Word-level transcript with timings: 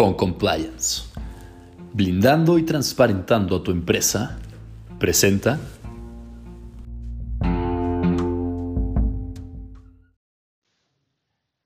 compliance. 0.00 1.02
Blindando 1.92 2.58
y 2.58 2.64
transparentando 2.64 3.56
a 3.56 3.62
tu 3.62 3.70
empresa, 3.70 4.38
presenta 4.98 5.60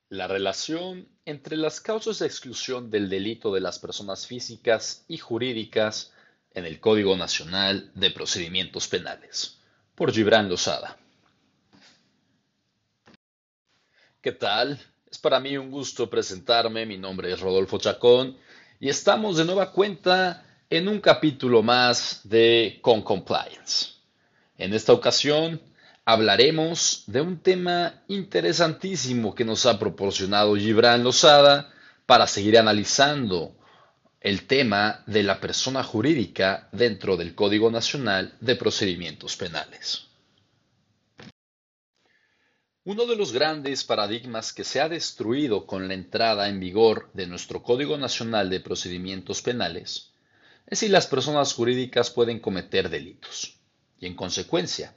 la 0.09 0.27
relación 0.27 1.06
entre 1.24 1.56
las 1.56 1.80
causas 1.80 2.18
de 2.18 2.27
exclusión 2.27 2.91
del 2.91 3.09
delito 3.09 3.55
de 3.55 3.60
las 3.60 3.78
personas 3.78 4.27
físicas 4.27 5.05
y 5.06 5.19
jurídicas 5.19 6.12
en 6.51 6.64
el 6.64 6.80
Código 6.80 7.16
Nacional 7.16 7.92
de 7.95 8.10
Procedimientos 8.10 8.88
Penales, 8.88 9.60
por 9.95 10.12
Gibran 10.12 10.48
Lozada. 10.48 10.98
¿Qué 14.20 14.32
tal? 14.32 14.80
Es 15.14 15.18
para 15.18 15.38
mí 15.38 15.56
un 15.56 15.70
gusto 15.70 16.10
presentarme, 16.10 16.84
mi 16.86 16.98
nombre 16.98 17.30
es 17.30 17.38
Rodolfo 17.38 17.78
Chacón 17.78 18.36
y 18.80 18.88
estamos 18.88 19.36
de 19.36 19.45
nueva 19.45 19.70
cuenta 19.70 20.45
en 20.68 20.88
un 20.88 21.00
capítulo 21.00 21.62
más 21.62 22.22
de 22.24 22.80
Con 22.82 23.00
Compliance. 23.00 23.91
En 24.58 24.74
esta 24.74 24.92
ocasión 24.92 25.62
hablaremos 26.05 27.05
de 27.06 27.20
un 27.20 27.38
tema 27.38 28.02
interesantísimo 28.08 29.36
que 29.36 29.45
nos 29.45 29.66
ha 29.66 29.78
proporcionado 29.78 30.56
Gibran 30.56 31.05
Lozada 31.05 31.72
para 32.06 32.27
seguir 32.27 32.58
analizando 32.58 33.55
el 34.20 34.48
tema 34.48 35.05
de 35.06 35.22
la 35.22 35.38
persona 35.41 35.84
jurídica 35.84 36.69
dentro 36.72 37.16
del 37.16 37.36
Código 37.36 37.70
Nacional 37.70 38.34
de 38.41 38.56
Procedimientos 38.56 39.36
Penales. 39.36 40.08
Uno 42.87 43.06
de 43.06 43.16
los 43.16 43.33
grandes 43.33 43.83
paradigmas 43.83 44.52
que 44.52 44.62
se 44.62 44.79
ha 44.79 44.91
destruido 44.91 45.65
con 45.65 45.88
la 45.88 45.95
entrada 45.95 46.51
en 46.51 46.61
vigor 46.61 47.09
de 47.15 47.27
nuestro 47.27 47.62
Código 47.62 47.97
Nacional 47.97 48.50
de 48.50 48.61
Procedimientos 48.61 49.41
Penales 49.41 50.11
es 50.67 50.81
si 50.81 50.89
las 50.89 51.06
personas 51.06 51.55
jurídicas 51.55 52.11
pueden 52.11 52.41
cometer 52.41 52.91
delitos 52.91 53.56
y, 53.98 54.05
en 54.05 54.14
consecuencia, 54.14 54.95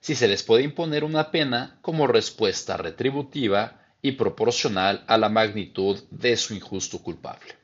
si 0.00 0.14
se 0.14 0.28
les 0.28 0.42
puede 0.42 0.62
imponer 0.62 1.04
una 1.04 1.30
pena 1.30 1.78
como 1.82 2.06
respuesta 2.06 2.78
retributiva 2.78 3.82
y 4.00 4.12
proporcional 4.12 5.04
a 5.06 5.18
la 5.18 5.28
magnitud 5.28 6.02
de 6.10 6.38
su 6.38 6.54
injusto 6.54 7.02
culpable. 7.02 7.54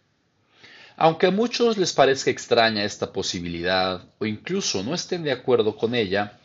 Aunque 0.96 1.28
a 1.28 1.30
muchos 1.30 1.78
les 1.78 1.94
parezca 1.94 2.30
extraña 2.30 2.84
esta 2.84 3.10
posibilidad 3.10 4.04
o 4.18 4.26
incluso 4.26 4.82
no 4.82 4.92
estén 4.92 5.22
de 5.22 5.32
acuerdo 5.32 5.78
con 5.78 5.94
ella, 5.94 6.38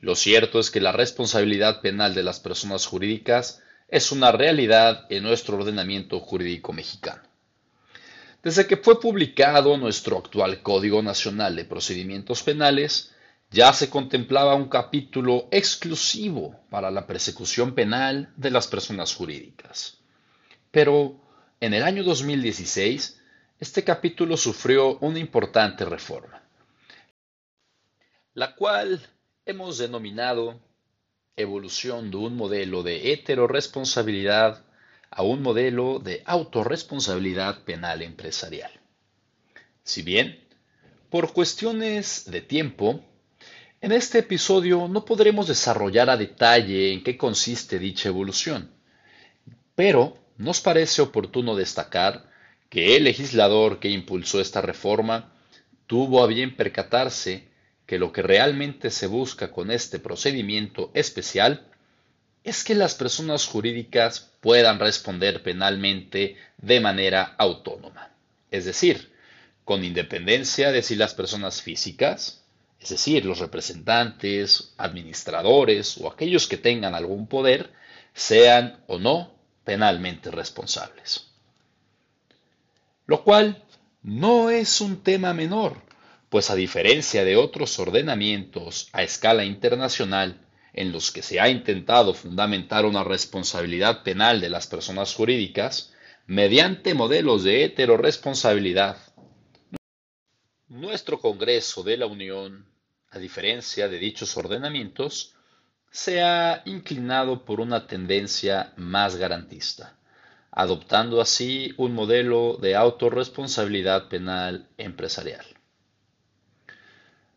lo 0.00 0.14
cierto 0.14 0.60
es 0.60 0.70
que 0.70 0.80
la 0.80 0.92
responsabilidad 0.92 1.80
penal 1.80 2.14
de 2.14 2.22
las 2.22 2.40
personas 2.40 2.86
jurídicas 2.86 3.62
es 3.88 4.12
una 4.12 4.32
realidad 4.32 5.06
en 5.10 5.22
nuestro 5.22 5.56
ordenamiento 5.56 6.20
jurídico 6.20 6.72
mexicano. 6.72 7.22
Desde 8.42 8.66
que 8.66 8.76
fue 8.76 9.00
publicado 9.00 9.76
nuestro 9.76 10.18
actual 10.18 10.62
Código 10.62 11.02
Nacional 11.02 11.56
de 11.56 11.64
Procedimientos 11.64 12.42
Penales, 12.42 13.12
ya 13.50 13.72
se 13.72 13.90
contemplaba 13.90 14.54
un 14.54 14.68
capítulo 14.68 15.48
exclusivo 15.50 16.60
para 16.70 16.90
la 16.90 17.06
persecución 17.06 17.74
penal 17.74 18.32
de 18.36 18.50
las 18.50 18.68
personas 18.68 19.14
jurídicas. 19.14 19.98
Pero 20.70 21.20
en 21.60 21.74
el 21.74 21.82
año 21.82 22.04
2016, 22.04 23.20
este 23.58 23.82
capítulo 23.82 24.36
sufrió 24.36 24.98
una 24.98 25.18
importante 25.18 25.84
reforma, 25.84 26.42
la 28.34 28.54
cual 28.54 29.04
hemos 29.48 29.78
denominado 29.78 30.60
evolución 31.34 32.10
de 32.10 32.18
un 32.18 32.36
modelo 32.36 32.82
de 32.82 33.12
heteroresponsabilidad 33.12 34.62
a 35.10 35.22
un 35.22 35.40
modelo 35.40 36.00
de 36.00 36.22
autorresponsabilidad 36.26 37.62
penal 37.64 38.02
empresarial. 38.02 38.70
Si 39.82 40.02
bien, 40.02 40.38
por 41.08 41.32
cuestiones 41.32 42.30
de 42.30 42.42
tiempo, 42.42 43.02
en 43.80 43.92
este 43.92 44.18
episodio 44.18 44.86
no 44.86 45.06
podremos 45.06 45.48
desarrollar 45.48 46.10
a 46.10 46.18
detalle 46.18 46.92
en 46.92 47.02
qué 47.02 47.16
consiste 47.16 47.78
dicha 47.78 48.10
evolución, 48.10 48.70
pero 49.74 50.18
nos 50.36 50.60
parece 50.60 51.00
oportuno 51.00 51.56
destacar 51.56 52.28
que 52.68 52.96
el 52.96 53.04
legislador 53.04 53.78
que 53.78 53.88
impulsó 53.88 54.42
esta 54.42 54.60
reforma 54.60 55.32
tuvo 55.86 56.22
a 56.22 56.26
bien 56.26 56.54
percatarse 56.54 57.47
que 57.88 57.98
lo 57.98 58.12
que 58.12 58.20
realmente 58.20 58.90
se 58.90 59.06
busca 59.06 59.50
con 59.50 59.70
este 59.70 59.98
procedimiento 59.98 60.90
especial 60.92 61.66
es 62.44 62.62
que 62.62 62.74
las 62.74 62.94
personas 62.94 63.46
jurídicas 63.46 64.30
puedan 64.42 64.78
responder 64.78 65.42
penalmente 65.42 66.36
de 66.58 66.80
manera 66.80 67.34
autónoma, 67.38 68.10
es 68.50 68.66
decir, 68.66 69.10
con 69.64 69.84
independencia 69.84 70.70
de 70.70 70.82
si 70.82 70.96
las 70.96 71.14
personas 71.14 71.62
físicas, 71.62 72.44
es 72.78 72.90
decir, 72.90 73.24
los 73.24 73.38
representantes, 73.38 74.74
administradores 74.76 75.96
o 75.96 76.12
aquellos 76.12 76.46
que 76.46 76.58
tengan 76.58 76.94
algún 76.94 77.26
poder, 77.26 77.72
sean 78.12 78.84
o 78.86 78.98
no 78.98 79.32
penalmente 79.64 80.30
responsables. 80.30 81.28
Lo 83.06 83.24
cual 83.24 83.64
no 84.02 84.50
es 84.50 84.82
un 84.82 85.02
tema 85.02 85.32
menor, 85.32 85.87
pues 86.28 86.50
a 86.50 86.54
diferencia 86.54 87.24
de 87.24 87.36
otros 87.36 87.78
ordenamientos 87.78 88.88
a 88.92 89.02
escala 89.02 89.44
internacional 89.44 90.40
en 90.72 90.92
los 90.92 91.10
que 91.10 91.22
se 91.22 91.40
ha 91.40 91.48
intentado 91.48 92.14
fundamentar 92.14 92.84
una 92.84 93.04
responsabilidad 93.04 94.02
penal 94.02 94.40
de 94.40 94.50
las 94.50 94.66
personas 94.66 95.14
jurídicas 95.14 95.92
mediante 96.26 96.94
modelos 96.94 97.42
de 97.42 97.64
heteroresponsabilidad, 97.64 98.98
nuestro 100.68 101.18
Congreso 101.18 101.82
de 101.82 101.96
la 101.96 102.06
Unión, 102.06 102.66
a 103.10 103.18
diferencia 103.18 103.88
de 103.88 103.98
dichos 103.98 104.36
ordenamientos, 104.36 105.34
se 105.90 106.22
ha 106.22 106.62
inclinado 106.66 107.46
por 107.46 107.60
una 107.60 107.86
tendencia 107.86 108.74
más 108.76 109.16
garantista, 109.16 109.96
adoptando 110.50 111.22
así 111.22 111.72
un 111.78 111.94
modelo 111.94 112.58
de 112.60 112.76
autorresponsabilidad 112.76 114.08
penal 114.08 114.68
empresarial. 114.76 115.46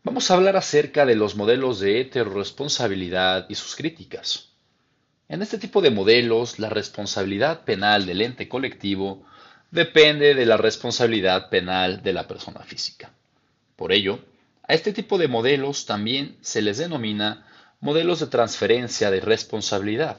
Vamos 0.04 0.32
a 0.32 0.34
hablar 0.34 0.58
acerca 0.58 1.06
de 1.06 1.14
los 1.14 1.36
modelos 1.36 1.80
de 1.80 2.02
heteroresponsabilidad 2.02 3.46
y 3.50 3.54
sus 3.56 3.76
críticas. 3.76 4.50
En 5.30 5.44
este 5.44 5.60
tipo 5.60 5.80
de 5.80 5.92
modelos, 5.92 6.58
la 6.58 6.70
responsabilidad 6.70 7.66
penal 7.66 8.08
del 8.08 8.22
ente 8.22 8.50
colectivo 8.50 9.24
depende 9.70 10.34
de 10.34 10.48
la 10.48 10.58
responsabilidad 10.58 11.52
penal 11.52 12.02
de 12.02 12.14
la 12.14 12.28
persona 12.28 12.62
física. 12.62 13.14
Por 13.76 13.92
ello, 13.92 14.26
a 14.68 14.74
este 14.74 14.92
tipo 14.92 15.20
de 15.20 15.28
modelos 15.28 15.86
también 15.86 16.36
se 16.42 16.64
les 16.64 16.80
denomina 16.80 17.46
modelos 17.80 18.20
de 18.22 18.28
transferencia 18.28 19.12
de 19.12 19.20
responsabilidad, 19.20 20.18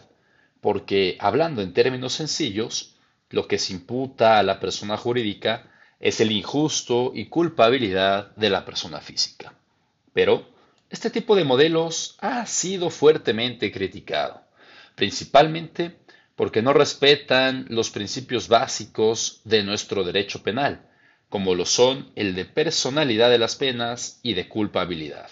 porque 0.60 1.16
hablando 1.18 1.60
en 1.60 1.74
términos 1.74 2.12
sencillos, 2.12 2.94
lo 3.30 3.48
que 3.48 3.58
se 3.58 3.72
imputa 3.72 4.38
a 4.38 4.44
la 4.44 4.60
persona 4.60 4.96
jurídica 4.96 5.72
es 5.98 6.20
el 6.20 6.30
injusto 6.30 7.10
y 7.12 7.26
culpabilidad 7.26 8.30
de 8.36 8.48
la 8.48 8.64
persona 8.64 9.00
física. 9.00 9.54
Pero 10.12 10.46
este 10.90 11.08
tipo 11.08 11.36
de 11.36 11.44
modelos 11.44 12.16
ha 12.20 12.44
sido 12.44 12.90
fuertemente 12.90 13.72
criticado, 13.72 14.42
principalmente 14.94 15.96
porque 16.36 16.60
no 16.60 16.74
respetan 16.74 17.66
los 17.70 17.90
principios 17.90 18.48
básicos 18.48 19.40
de 19.44 19.62
nuestro 19.62 20.04
derecho 20.04 20.42
penal, 20.42 20.86
como 21.28 21.54
lo 21.54 21.64
son 21.64 22.12
el 22.14 22.34
de 22.34 22.44
personalidad 22.44 23.30
de 23.30 23.38
las 23.38 23.56
penas 23.56 24.20
y 24.22 24.34
de 24.34 24.48
culpabilidad. 24.48 25.30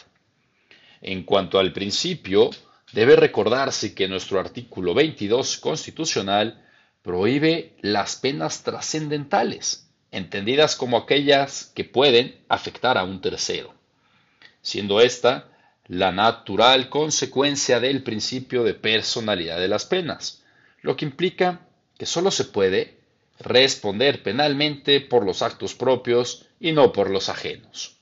En 1.03 1.25
cuanto 1.25 1.59
al 1.59 1.73
principio, 1.73 2.51
debe 2.93 3.17
recordarse 3.17 3.95
que 3.95 4.09
nuestro 4.09 4.41
artículo 4.41 4.95
22 4.95 5.59
constitucional 5.59 6.65
prohíbe 7.03 7.75
las 7.83 8.17
penas 8.17 8.63
trascendentales, 8.63 9.91
entendidas 10.11 10.75
como 10.75 10.97
aquellas 10.97 11.71
que 11.75 11.85
pueden 11.85 12.41
afectar 12.49 12.97
a 12.97 13.05
un 13.05 13.21
tercero 13.21 13.80
siendo 14.63 15.01
esta 15.01 15.49
la 15.87 16.13
natural 16.13 16.89
consecuencia 16.89 17.81
del 17.81 18.03
principio 18.03 18.63
de 18.63 18.75
personalidad 18.75 19.59
de 19.59 19.69
las 19.69 19.87
penas, 19.87 20.43
lo 20.83 20.97
que 20.97 21.05
implica 21.05 21.67
que 21.99 22.07
sólo 22.07 22.31
se 22.31 22.45
puede 22.45 22.99
responder 23.41 24.23
penalmente 24.23 25.01
por 25.01 25.25
los 25.25 25.43
actos 25.43 25.75
propios 25.75 26.47
y 26.61 26.73
no 26.73 26.93
por 26.93 27.11
los 27.11 27.29
ajenos, 27.29 27.97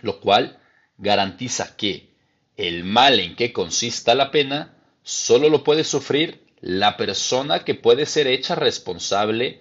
lo 0.00 0.20
cual 0.20 0.58
garantiza 0.96 1.76
que 1.76 2.08
el 2.56 2.84
mal 2.84 3.20
en 3.20 3.36
que 3.36 3.52
consista 3.52 4.14
la 4.14 4.30
pena 4.30 4.74
sólo 5.02 5.48
lo 5.48 5.64
puede 5.64 5.84
sufrir 5.84 6.44
la 6.60 6.96
persona 6.96 7.64
que 7.64 7.74
puede 7.74 8.06
ser 8.06 8.26
hecha 8.26 8.54
responsable 8.54 9.60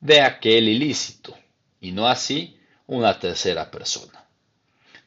de 0.00 0.22
aquel 0.22 0.68
ilícito, 0.68 1.36
y 1.80 1.92
no 1.92 2.08
así 2.08 2.58
una 2.86 3.20
tercera 3.20 3.70
persona. 3.70 4.24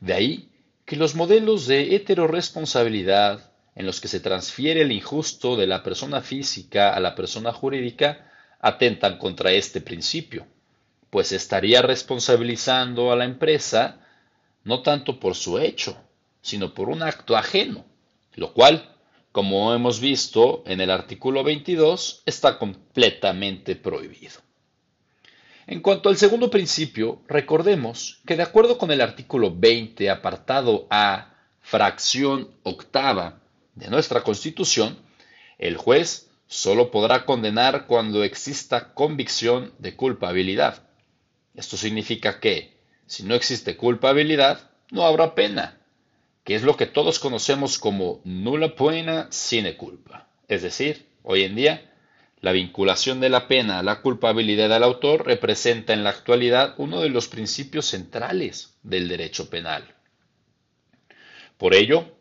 De 0.04 0.14
ahí 0.14 0.50
que 0.84 0.98
los 0.98 1.16
modelos 1.16 1.66
de 1.66 1.96
heteroresponsabilidad 1.96 3.54
en 3.74 3.86
los 3.86 4.02
que 4.02 4.10
se 4.10 4.20
transfiere 4.20 4.82
el 4.82 4.92
injusto 4.92 5.56
de 5.56 5.66
la 5.66 5.82
persona 5.82 6.20
física 6.20 6.94
a 6.94 7.00
la 7.00 7.16
persona 7.16 7.54
jurídica 7.54 8.30
atentan 8.60 9.18
contra 9.18 9.54
este 9.54 9.80
principio, 9.80 10.46
pues 11.10 11.32
estaría 11.32 11.82
responsabilizando 11.82 13.14
a 13.14 13.16
la 13.16 13.24
empresa 13.24 14.02
no 14.66 14.82
tanto 14.82 15.22
por 15.22 15.36
su 15.36 15.58
hecho, 15.58 15.96
sino 16.42 16.74
por 16.74 16.90
un 16.90 17.02
acto 17.02 17.38
ajeno, 17.38 17.86
lo 18.36 18.52
cual, 18.52 18.98
como 19.32 19.74
hemos 19.74 20.02
visto 20.02 20.64
en 20.66 20.82
el 20.82 20.92
artículo 20.92 21.46
22, 21.46 22.24
está 22.26 22.60
completamente 22.60 23.78
prohibido. 23.78 24.43
En 25.65 25.80
cuanto 25.80 26.10
al 26.10 26.18
segundo 26.18 26.50
principio, 26.50 27.21
recordemos 27.27 28.19
que 28.25 28.36
de 28.36 28.44
acuerdo 28.44 28.77
con 28.77 28.92
el 28.92 29.01
artículo 29.01 29.54
20, 29.56 30.10
apartado 30.10 30.88
A, 30.89 31.33
fracción 31.62 32.50
octava 32.63 33.39
de 33.75 33.89
nuestra 33.89 34.21
Constitución, 34.21 34.98
el 35.57 35.77
juez 35.77 36.30
solo 36.48 36.92
podrá 36.92 37.25
condenar 37.25 37.88
cuando 37.88 38.24
exista 38.24 38.94
convicción 38.94 39.74
de 39.80 39.95
culpabilidad. 39.95 40.83
Esto 41.56 41.77
significa 41.77 42.39
que, 42.42 42.77
si 43.07 43.24
no 43.24 43.33
existe 43.33 43.77
culpabilidad, 43.77 44.69
no 44.92 45.04
habrá 45.04 45.33
pena, 45.33 45.80
que 46.44 46.56
es 46.56 46.63
lo 46.63 46.75
que 46.75 46.88
todos 46.88 47.19
conocemos 47.19 47.80
como 47.80 48.19
nula 48.25 48.75
pena 48.75 49.27
sine 49.31 49.77
culpa. 49.77 50.27
Es 50.50 50.62
decir, 50.62 51.07
hoy 51.24 51.44
en 51.44 51.56
día, 51.56 51.93
la 52.44 52.51
vinculación 52.51 53.22
de 53.22 53.30
la 53.30 53.48
pena 53.48 53.80
a 53.80 53.84
la 53.84 54.01
culpabilidad 54.01 54.68
del 54.68 54.84
autor 54.84 55.25
representa 55.25 55.94
en 55.94 56.04
la 56.04 56.10
actualidad 56.10 56.75
uno 56.78 57.00
de 57.00 57.07
los 57.07 57.30
principios 57.30 57.86
centrales 57.86 58.75
del 58.84 59.07
derecho 59.07 59.50
penal. 59.50 59.95
Por 61.57 61.74
ello, 61.74 62.18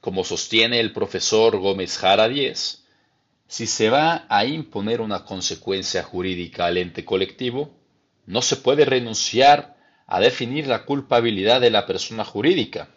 como 0.00 0.24
sostiene 0.24 0.80
el 0.80 0.94
profesor 0.94 1.58
Gómez 1.58 1.98
Jara 1.98 2.26
Díez, 2.26 2.86
si 3.48 3.66
se 3.66 3.90
va 3.90 4.24
a 4.30 4.46
imponer 4.46 5.02
una 5.02 5.26
consecuencia 5.26 6.02
jurídica 6.02 6.64
al 6.64 6.78
ente 6.78 7.04
colectivo, 7.04 7.76
no 8.24 8.40
se 8.40 8.56
puede 8.56 8.86
renunciar 8.86 9.76
a 10.06 10.20
definir 10.20 10.68
la 10.68 10.86
culpabilidad 10.86 11.60
de 11.60 11.70
la 11.70 11.84
persona 11.84 12.24
jurídica. 12.24 12.88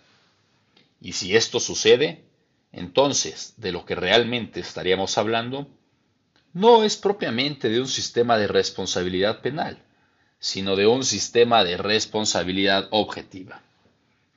Y 1.01 1.11
si 1.11 1.35
esto 1.35 1.59
sucede, 1.59 2.23
entonces 2.71 3.53
de 3.57 3.73
lo 3.73 3.85
que 3.85 3.95
realmente 3.95 4.61
estaríamos 4.61 5.17
hablando 5.17 5.67
no 6.53 6.83
es 6.83 6.97
propiamente 6.97 7.69
de 7.69 7.79
un 7.79 7.87
sistema 7.87 8.37
de 8.37 8.47
responsabilidad 8.47 9.41
penal, 9.41 9.77
sino 10.39 10.75
de 10.75 10.87
un 10.87 11.03
sistema 11.03 11.63
de 11.63 11.77
responsabilidad 11.77 12.87
objetiva, 12.91 13.61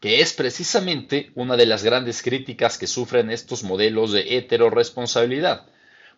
que 0.00 0.20
es 0.20 0.32
precisamente 0.32 1.30
una 1.34 1.56
de 1.56 1.66
las 1.66 1.84
grandes 1.84 2.22
críticas 2.22 2.76
que 2.76 2.86
sufren 2.86 3.30
estos 3.30 3.62
modelos 3.62 4.12
de 4.12 4.36
heteroresponsabilidad, 4.36 5.66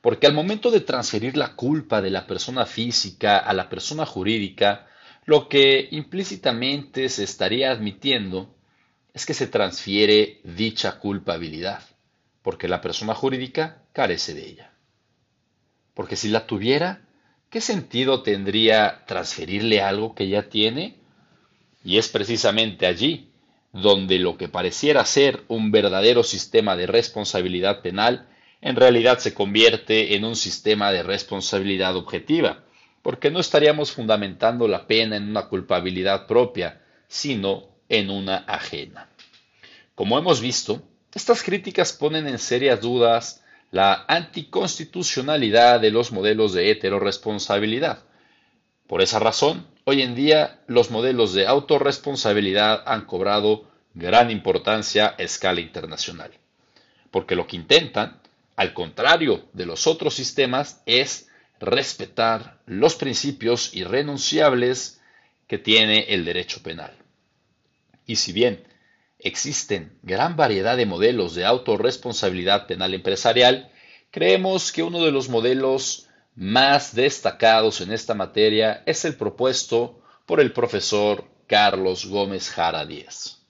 porque 0.00 0.26
al 0.26 0.34
momento 0.34 0.70
de 0.70 0.80
transferir 0.80 1.36
la 1.36 1.54
culpa 1.54 2.02
de 2.02 2.10
la 2.10 2.26
persona 2.26 2.66
física 2.66 3.38
a 3.38 3.52
la 3.52 3.68
persona 3.68 4.04
jurídica, 4.04 4.86
lo 5.26 5.48
que 5.48 5.88
implícitamente 5.92 7.08
se 7.08 7.24
estaría 7.24 7.70
admitiendo 7.70 8.54
es 9.14 9.24
que 9.24 9.32
se 9.32 9.46
transfiere 9.46 10.40
dicha 10.44 10.98
culpabilidad, 10.98 11.82
porque 12.42 12.68
la 12.68 12.80
persona 12.80 13.14
jurídica 13.14 13.82
carece 13.92 14.34
de 14.34 14.46
ella. 14.46 14.73
Porque 15.94 16.16
si 16.16 16.28
la 16.28 16.46
tuviera, 16.46 17.02
¿qué 17.50 17.60
sentido 17.60 18.22
tendría 18.22 19.04
transferirle 19.06 19.80
algo 19.80 20.14
que 20.14 20.28
ya 20.28 20.48
tiene? 20.48 20.96
Y 21.84 21.98
es 21.98 22.08
precisamente 22.08 22.86
allí 22.86 23.30
donde 23.72 24.18
lo 24.18 24.36
que 24.36 24.48
pareciera 24.48 25.04
ser 25.04 25.42
un 25.48 25.70
verdadero 25.70 26.22
sistema 26.22 26.76
de 26.76 26.86
responsabilidad 26.86 27.82
penal 27.82 28.28
en 28.64 28.76
realidad 28.76 29.18
se 29.18 29.34
convierte 29.34 30.16
en 30.16 30.24
un 30.24 30.36
sistema 30.36 30.90
de 30.90 31.02
responsabilidad 31.02 31.96
objetiva, 31.96 32.64
porque 33.02 33.30
no 33.30 33.38
estaríamos 33.38 33.92
fundamentando 33.92 34.66
la 34.68 34.86
pena 34.86 35.16
en 35.16 35.28
una 35.28 35.48
culpabilidad 35.48 36.26
propia, 36.26 36.80
sino 37.06 37.68
en 37.90 38.08
una 38.08 38.38
ajena. 38.38 39.10
Como 39.94 40.18
hemos 40.18 40.40
visto, 40.40 40.82
estas 41.12 41.42
críticas 41.42 41.92
ponen 41.92 42.26
en 42.26 42.38
serias 42.38 42.80
dudas 42.80 43.43
la 43.74 44.04
anticonstitucionalidad 44.06 45.80
de 45.80 45.90
los 45.90 46.12
modelos 46.12 46.52
de 46.52 46.70
heteroresponsabilidad. 46.70 48.04
Por 48.86 49.02
esa 49.02 49.18
razón, 49.18 49.66
hoy 49.82 50.02
en 50.02 50.14
día 50.14 50.60
los 50.68 50.92
modelos 50.92 51.34
de 51.34 51.46
autorresponsabilidad 51.46 52.84
han 52.86 53.04
cobrado 53.04 53.68
gran 53.92 54.30
importancia 54.30 55.16
a 55.18 55.22
escala 55.22 55.60
internacional, 55.60 56.30
porque 57.10 57.34
lo 57.34 57.46
que 57.46 57.56
intentan 57.56 58.20
al 58.56 58.72
contrario 58.72 59.48
de 59.52 59.66
los 59.66 59.86
otros 59.86 60.14
sistemas, 60.14 60.80
es 60.86 61.28
respetar 61.60 62.58
los 62.66 62.94
principios 62.94 63.74
irrenunciables 63.74 65.00
que 65.48 65.58
tiene 65.58 66.14
el 66.14 66.24
derecho 66.24 66.62
penal. 66.62 66.92
Y 68.06 68.16
si 68.16 68.32
bien 68.32 68.62
existen 69.24 69.98
gran 70.02 70.36
variedad 70.36 70.76
de 70.76 70.86
modelos 70.86 71.34
de 71.34 71.44
autorresponsabilidad 71.44 72.66
penal 72.66 72.94
empresarial, 72.94 73.72
creemos 74.10 74.70
que 74.70 74.82
uno 74.82 75.04
de 75.04 75.10
los 75.10 75.28
modelos 75.28 76.08
más 76.36 76.94
destacados 76.94 77.80
en 77.80 77.92
esta 77.92 78.14
materia 78.14 78.82
es 78.86 79.04
el 79.04 79.16
propuesto 79.16 80.00
por 80.26 80.40
el 80.40 80.52
profesor 80.52 81.24
Carlos 81.48 82.06
Gómez 82.06 82.50
Jara 82.50 82.86
Díaz 82.86 83.44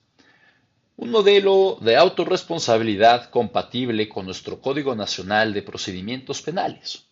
un 0.96 1.10
modelo 1.10 1.78
de 1.80 1.96
autorresponsabilidad 1.96 3.30
compatible 3.30 4.08
con 4.08 4.26
nuestro 4.26 4.60
Código 4.60 4.94
Nacional 4.94 5.52
de 5.52 5.62
Procedimientos 5.62 6.40
Penales. 6.40 7.06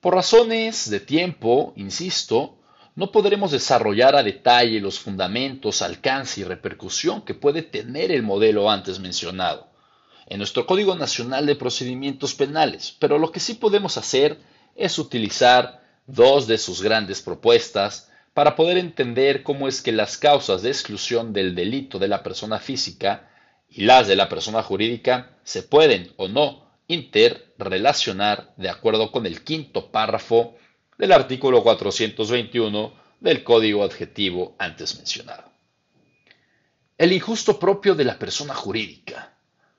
Por 0.00 0.14
razones 0.14 0.90
de 0.90 1.00
tiempo, 1.00 1.72
insisto, 1.76 2.58
no 2.94 3.10
podremos 3.10 3.50
desarrollar 3.50 4.16
a 4.16 4.22
detalle 4.22 4.80
los 4.80 4.98
fundamentos, 4.98 5.82
alcance 5.82 6.40
y 6.40 6.44
repercusión 6.44 7.22
que 7.22 7.34
puede 7.34 7.62
tener 7.62 8.12
el 8.12 8.22
modelo 8.22 8.70
antes 8.70 8.98
mencionado 8.98 9.72
en 10.26 10.38
nuestro 10.38 10.66
Código 10.66 10.94
Nacional 10.94 11.46
de 11.46 11.56
Procedimientos 11.56 12.34
Penales, 12.34 12.96
pero 12.98 13.18
lo 13.18 13.32
que 13.32 13.40
sí 13.40 13.54
podemos 13.54 13.96
hacer 13.98 14.38
es 14.76 14.98
utilizar 14.98 15.82
dos 16.06 16.46
de 16.46 16.58
sus 16.58 16.82
grandes 16.82 17.22
propuestas 17.22 18.10
para 18.34 18.56
poder 18.56 18.78
entender 18.78 19.42
cómo 19.42 19.68
es 19.68 19.82
que 19.82 19.92
las 19.92 20.16
causas 20.16 20.62
de 20.62 20.70
exclusión 20.70 21.32
del 21.32 21.54
delito 21.54 21.98
de 21.98 22.08
la 22.08 22.22
persona 22.22 22.58
física 22.58 23.28
y 23.68 23.82
las 23.82 24.06
de 24.06 24.16
la 24.16 24.28
persona 24.28 24.62
jurídica 24.62 25.36
se 25.44 25.62
pueden 25.62 26.12
o 26.16 26.28
no 26.28 26.70
interrelacionar 26.88 28.54
de 28.56 28.70
acuerdo 28.70 29.12
con 29.12 29.26
el 29.26 29.44
quinto 29.44 29.90
párrafo 29.90 30.56
del 31.02 31.10
artículo 31.10 31.64
421 31.64 32.92
del 33.18 33.42
código 33.42 33.82
adjetivo 33.82 34.54
antes 34.56 34.94
mencionado. 34.94 35.50
El 36.96 37.12
injusto 37.12 37.58
propio 37.58 37.96
de 37.96 38.04
la 38.04 38.20
persona 38.20 38.54
jurídica. 38.54 39.32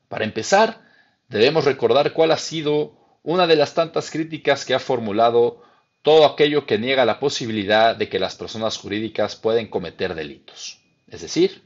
Para 0.09 0.25
empezar, 0.25 0.81
debemos 1.29 1.63
recordar 1.63 2.11
cuál 2.11 2.31
ha 2.31 2.37
sido 2.37 2.97
una 3.23 3.47
de 3.47 3.55
las 3.55 3.73
tantas 3.73 4.11
críticas 4.11 4.65
que 4.65 4.73
ha 4.73 4.79
formulado 4.79 5.63
todo 6.01 6.25
aquello 6.25 6.65
que 6.65 6.77
niega 6.77 7.05
la 7.05 7.21
posibilidad 7.21 7.95
de 7.95 8.09
que 8.09 8.19
las 8.19 8.35
personas 8.35 8.75
jurídicas 8.75 9.37
pueden 9.37 9.69
cometer 9.69 10.15
delitos, 10.15 10.81
es 11.07 11.21
decir, 11.21 11.61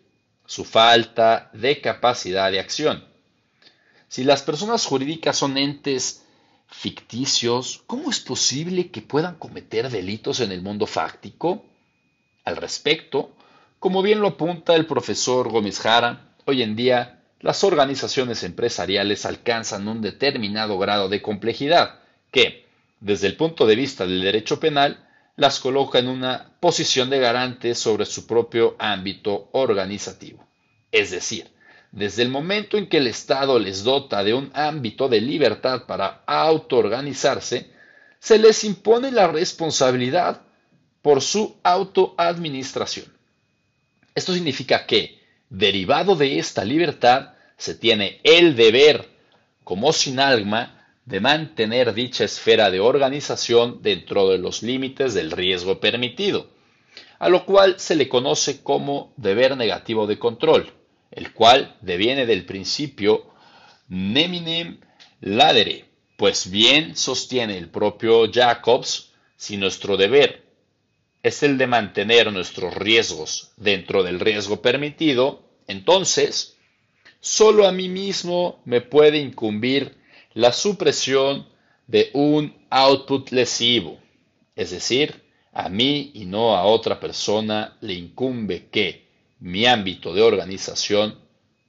su 0.45 0.65
falta 0.65 1.49
de 1.53 1.81
capacidad 1.81 2.51
de 2.51 2.59
acción. 2.59 3.03
Si 4.07 4.23
las 4.23 4.43
personas 4.43 4.85
jurídicas 4.85 5.35
son 5.35 5.57
entes 5.57 6.26
ficticios, 6.67 7.83
¿cómo 7.87 8.09
es 8.09 8.19
posible 8.19 8.89
que 8.91 9.01
puedan 9.01 9.35
cometer 9.35 9.89
delitos 9.89 10.39
en 10.39 10.51
el 10.51 10.61
mundo 10.61 10.85
fáctico? 10.85 11.65
Al 12.43 12.57
respecto, 12.57 13.31
como 13.79 14.01
bien 14.01 14.21
lo 14.21 14.29
apunta 14.29 14.75
el 14.75 14.85
profesor 14.85 15.49
Gómez 15.49 15.79
Jara, 15.79 16.35
hoy 16.45 16.61
en 16.61 16.75
día 16.75 17.23
las 17.39 17.63
organizaciones 17.63 18.43
empresariales 18.43 19.25
alcanzan 19.25 19.87
un 19.87 20.01
determinado 20.01 20.77
grado 20.77 21.09
de 21.09 21.21
complejidad 21.21 21.99
que, 22.31 22.65
desde 22.99 23.27
el 23.27 23.37
punto 23.37 23.65
de 23.65 23.75
vista 23.75 24.05
del 24.05 24.21
derecho 24.21 24.59
penal, 24.59 25.07
las 25.35 25.59
coloca 25.59 25.99
en 25.99 26.07
una 26.07 26.51
posición 26.59 27.09
de 27.09 27.19
garante 27.19 27.75
sobre 27.75 28.05
su 28.05 28.25
propio 28.25 28.75
ámbito 28.79 29.49
organizativo. 29.51 30.43
Es 30.91 31.11
decir, 31.11 31.51
desde 31.91 32.23
el 32.23 32.29
momento 32.29 32.77
en 32.77 32.87
que 32.87 32.97
el 32.97 33.07
Estado 33.07 33.59
les 33.59 33.83
dota 33.83 34.23
de 34.23 34.33
un 34.33 34.51
ámbito 34.53 35.07
de 35.07 35.21
libertad 35.21 35.85
para 35.85 36.23
autoorganizarse, 36.25 37.71
se 38.19 38.37
les 38.37 38.63
impone 38.63 39.11
la 39.11 39.27
responsabilidad 39.27 40.41
por 41.01 41.21
su 41.21 41.55
autoadministración. 41.63 43.05
Esto 44.13 44.33
significa 44.33 44.85
que, 44.85 45.19
derivado 45.49 46.15
de 46.15 46.39
esta 46.39 46.65
libertad, 46.65 47.33
se 47.57 47.75
tiene 47.75 48.19
el 48.23 48.55
deber, 48.55 49.07
como 49.63 49.93
sin 49.93 50.19
alma, 50.19 50.85
de 51.05 51.21
mantener 51.21 51.93
dicha 51.93 52.25
esfera 52.25 52.69
de 52.69 52.81
organización 52.81 53.81
dentro 53.81 54.27
de 54.29 54.37
los 54.37 54.61
límites 54.61 55.13
del 55.13 55.31
riesgo 55.31 55.79
permitido, 55.79 56.47
a 57.17 57.29
lo 57.29 57.45
cual 57.45 57.79
se 57.79 57.95
le 57.95 58.09
conoce 58.09 58.61
como 58.61 59.13
deber 59.15 59.55
negativo 59.55 60.05
de 60.05 60.19
control, 60.19 60.73
el 61.11 61.33
cual 61.33 61.75
deviene 61.81 62.25
del 62.25 62.45
principio 62.45 63.25
neminem 63.87 64.79
ladere, 65.21 65.85
pues 66.17 66.49
bien 66.49 66.95
sostiene 66.95 67.57
el 67.57 67.69
propio 67.69 68.31
Jacobs, 68.31 69.11
si 69.35 69.57
nuestro 69.57 69.97
deber 69.97 70.43
es 71.23 71.43
el 71.43 71.57
de 71.57 71.67
mantener 71.67 72.31
nuestros 72.31 72.73
riesgos 72.73 73.51
dentro 73.57 74.03
del 74.03 74.19
riesgo 74.19 74.61
permitido, 74.61 75.43
entonces, 75.67 76.57
solo 77.19 77.67
a 77.67 77.71
mí 77.71 77.89
mismo 77.89 78.61
me 78.65 78.81
puede 78.81 79.17
incumbir 79.17 79.97
la 80.33 80.53
supresión 80.53 81.47
de 81.87 82.09
un 82.13 82.55
output 82.69 83.31
lesivo, 83.31 83.99
es 84.55 84.71
decir, 84.71 85.23
a 85.53 85.69
mí 85.69 86.11
y 86.13 86.25
no 86.25 86.55
a 86.55 86.63
otra 86.63 86.99
persona 86.99 87.77
le 87.81 87.93
incumbe 87.93 88.67
que 88.69 89.06
mi 89.39 89.65
ámbito 89.65 90.13
de 90.13 90.21
organización 90.21 91.19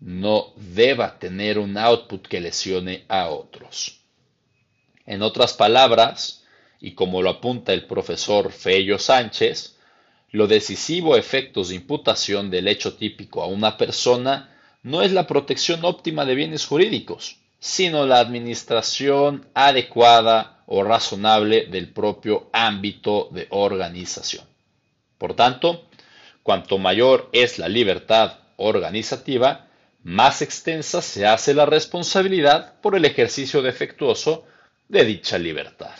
no 0.00 0.52
deba 0.56 1.18
tener 1.18 1.58
un 1.58 1.76
output 1.76 2.26
que 2.26 2.40
lesione 2.40 3.04
a 3.08 3.28
otros. 3.28 4.00
En 5.06 5.22
otras 5.22 5.54
palabras, 5.54 6.44
y 6.80 6.92
como 6.92 7.22
lo 7.22 7.30
apunta 7.30 7.72
el 7.72 7.86
profesor 7.86 8.52
Fello 8.52 8.98
Sánchez, 8.98 9.76
lo 10.30 10.46
decisivo 10.46 11.16
efectos 11.16 11.70
de 11.70 11.76
imputación 11.76 12.50
del 12.50 12.68
hecho 12.68 12.94
típico 12.94 13.42
a 13.42 13.46
una 13.46 13.76
persona 13.76 14.54
no 14.82 15.02
es 15.02 15.12
la 15.12 15.26
protección 15.26 15.84
óptima 15.84 16.24
de 16.24 16.34
bienes 16.34 16.66
jurídicos, 16.66 17.38
sino 17.58 18.06
la 18.06 18.20
administración 18.20 19.46
adecuada 19.54 20.62
o 20.66 20.84
razonable 20.84 21.66
del 21.66 21.92
propio 21.92 22.48
ámbito 22.52 23.28
de 23.32 23.46
organización. 23.50 24.44
Por 25.16 25.34
tanto, 25.34 25.87
cuanto 26.48 26.78
mayor 26.78 27.28
es 27.34 27.58
la 27.58 27.68
libertad 27.68 28.38
organizativa, 28.56 29.68
más 30.02 30.40
extensa 30.40 31.02
se 31.02 31.26
hace 31.26 31.52
la 31.52 31.66
responsabilidad 31.66 32.80
por 32.80 32.96
el 32.96 33.04
ejercicio 33.04 33.60
defectuoso 33.60 34.46
de 34.88 35.04
dicha 35.04 35.36
libertad. 35.36 35.94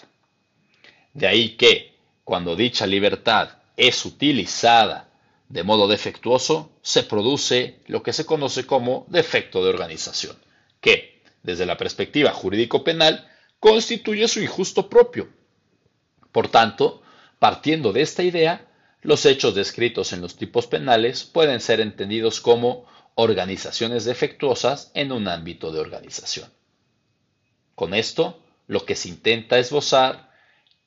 De 1.13 1.27
ahí 1.27 1.51
que, 1.59 1.99
cuando 2.25 2.57
dicha 2.57 2.87
libertad 2.87 3.59
es 3.77 4.07
utilizada 4.07 5.11
de 5.51 5.65
modo 5.65 5.87
defectuoso, 5.87 6.73
se 6.81 7.03
produce 7.03 7.81
lo 7.87 8.03
que 8.03 8.15
se 8.15 8.25
conoce 8.25 8.65
como 8.65 9.05
defecto 9.11 9.63
de 9.63 9.69
organización, 9.69 10.39
que, 10.81 11.21
desde 11.43 11.67
la 11.67 11.77
perspectiva 11.77 12.31
jurídico-penal, 12.33 13.29
constituye 13.61 14.27
su 14.29 14.41
injusto 14.41 14.89
propio. 14.89 15.29
Por 16.33 16.49
tanto, 16.49 17.03
partiendo 17.39 17.93
de 17.93 18.01
esta 18.01 18.23
idea, 18.23 18.68
los 19.03 19.27
hechos 19.27 19.55
descritos 19.55 20.13
en 20.13 20.21
los 20.21 20.37
tipos 20.37 20.67
penales 20.67 21.25
pueden 21.25 21.61
ser 21.61 21.81
entendidos 21.81 22.41
como 22.41 22.87
organizaciones 23.15 24.05
defectuosas 24.05 24.91
en 24.95 25.13
un 25.13 25.29
ámbito 25.29 25.73
de 25.73 25.81
organización. 25.81 26.51
Con 27.75 27.95
esto, 27.95 28.43
lo 28.67 28.85
que 28.85 28.97
se 28.97 29.09
intenta 29.09 29.59
esbozar 29.59 30.31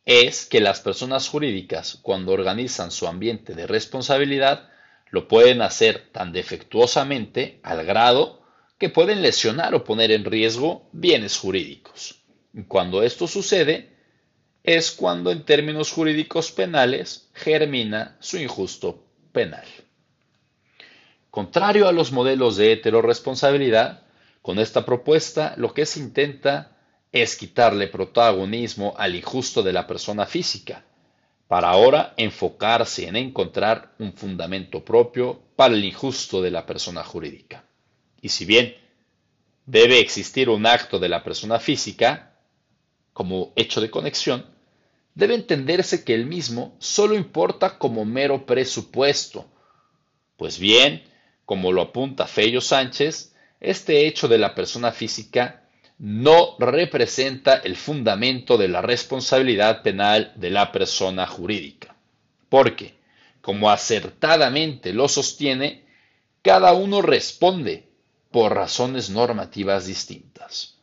es 0.06 0.46
que 0.46 0.60
las 0.60 0.82
personas 0.82 1.28
jurídicas, 1.28 2.00
cuando 2.02 2.32
organizan 2.34 2.92
su 2.92 3.08
ambiente 3.08 3.54
de 3.54 3.68
responsabilidad, 3.68 4.70
lo 5.10 5.28
pueden 5.28 5.62
hacer 5.62 6.10
tan 6.12 6.32
defectuosamente 6.32 7.60
al 7.64 7.86
grado 7.86 8.42
que 8.78 8.90
pueden 8.90 9.22
lesionar 9.22 9.76
o 9.76 9.84
poner 9.84 10.12
en 10.12 10.26
riesgo 10.26 10.90
bienes 10.92 11.38
jurídicos. 11.38 12.16
cuando 12.68 13.04
esto 13.04 13.28
sucede, 13.28 13.96
es 14.64 14.92
cuando 14.92 15.32
en 15.32 15.44
términos 15.44 15.92
jurídicos 15.92 16.52
penales 16.52 17.30
germina 17.34 18.18
su 18.20 18.38
injusto 18.38 19.04
penal. 19.32 19.66
Contrario 21.30 21.88
a 21.88 21.92
los 21.92 22.12
modelos 22.12 22.58
de 22.58 22.74
heteroresponsabilidad, 22.74 24.04
con 24.42 24.60
esta 24.60 24.86
propuesta 24.86 25.54
lo 25.58 25.74
que 25.74 25.86
se 25.86 26.00
intenta 26.00 26.78
es 27.12 27.36
quitarle 27.36 27.88
protagonismo 27.88 28.94
al 28.98 29.16
injusto 29.16 29.64
de 29.64 29.74
la 29.74 29.88
persona 29.88 30.26
física, 30.26 30.84
para 31.48 31.70
ahora 31.70 32.14
enfocarse 32.18 33.08
en 33.08 33.16
encontrar 33.16 33.94
un 34.00 34.14
fundamento 34.14 34.86
propio 34.86 35.42
para 35.56 35.74
el 35.74 35.84
injusto 35.84 36.42
de 36.42 36.52
la 36.52 36.66
persona 36.66 37.04
jurídica. 37.04 37.66
Y 38.22 38.30
si 38.30 38.46
bien 38.46 38.76
debe 39.66 40.00
existir 40.00 40.50
un 40.50 40.66
acto 40.66 41.00
de 41.00 41.10
la 41.10 41.24
persona 41.24 41.60
física, 41.60 42.36
como 43.14 43.52
hecho 43.56 43.82
de 43.82 43.90
conexión, 43.90 44.46
debe 45.16 45.36
entenderse 45.36 46.04
que 46.04 46.14
el 46.14 46.26
mismo 46.26 46.76
solo 46.80 47.16
importa 47.16 47.78
como 47.78 48.06
mero 48.06 48.46
presupuesto. 48.46 49.46
Pues 50.38 50.58
bien, 50.58 51.04
como 51.46 51.72
lo 51.72 51.82
apunta 51.82 52.28
Fello 52.28 52.62
Sánchez, 52.62 53.34
este 53.60 54.08
hecho 54.08 54.28
de 54.28 54.38
la 54.38 54.56
persona 54.56 54.92
física 54.92 55.64
no 56.00 56.56
representa 56.58 57.58
el 57.58 57.76
fundamento 57.76 58.58
de 58.58 58.68
la 58.68 58.82
responsabilidad 58.82 59.84
penal 59.84 60.34
de 60.36 60.50
la 60.50 60.72
persona 60.72 61.28
jurídica, 61.28 61.96
porque, 62.50 62.96
como 63.42 63.70
acertadamente 63.70 64.94
lo 64.94 65.08
sostiene, 65.08 65.86
cada 66.42 66.74
uno 66.74 67.04
responde 67.04 67.88
por 68.32 68.56
razones 68.56 69.12
normativas 69.12 69.86
distintas. 69.86 70.78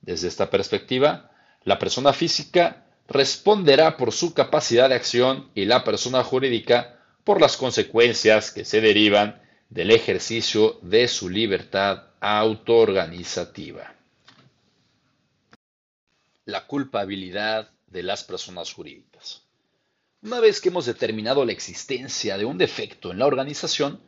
Desde 0.00 0.28
esta 0.28 0.48
perspectiva, 0.48 1.30
la 1.64 1.78
persona 1.78 2.14
física 2.14 2.81
responderá 3.08 3.96
por 3.96 4.12
su 4.12 4.34
capacidad 4.34 4.88
de 4.88 4.94
acción 4.94 5.50
y 5.54 5.64
la 5.64 5.84
persona 5.84 6.22
jurídica 6.22 6.98
por 7.24 7.40
las 7.40 7.56
consecuencias 7.56 8.50
que 8.50 8.64
se 8.64 8.80
derivan 8.80 9.40
del 9.68 9.90
ejercicio 9.90 10.78
de 10.82 11.08
su 11.08 11.28
libertad 11.28 12.04
autoorganizativa. 12.20 13.94
La 16.44 16.66
culpabilidad 16.66 17.70
de 17.86 18.02
las 18.02 18.24
personas 18.24 18.72
jurídicas. 18.72 19.42
Una 20.22 20.40
vez 20.40 20.60
que 20.60 20.68
hemos 20.68 20.86
determinado 20.86 21.44
la 21.44 21.52
existencia 21.52 22.38
de 22.38 22.44
un 22.44 22.58
defecto 22.58 23.10
en 23.10 23.18
la 23.18 23.26
organización, 23.26 24.00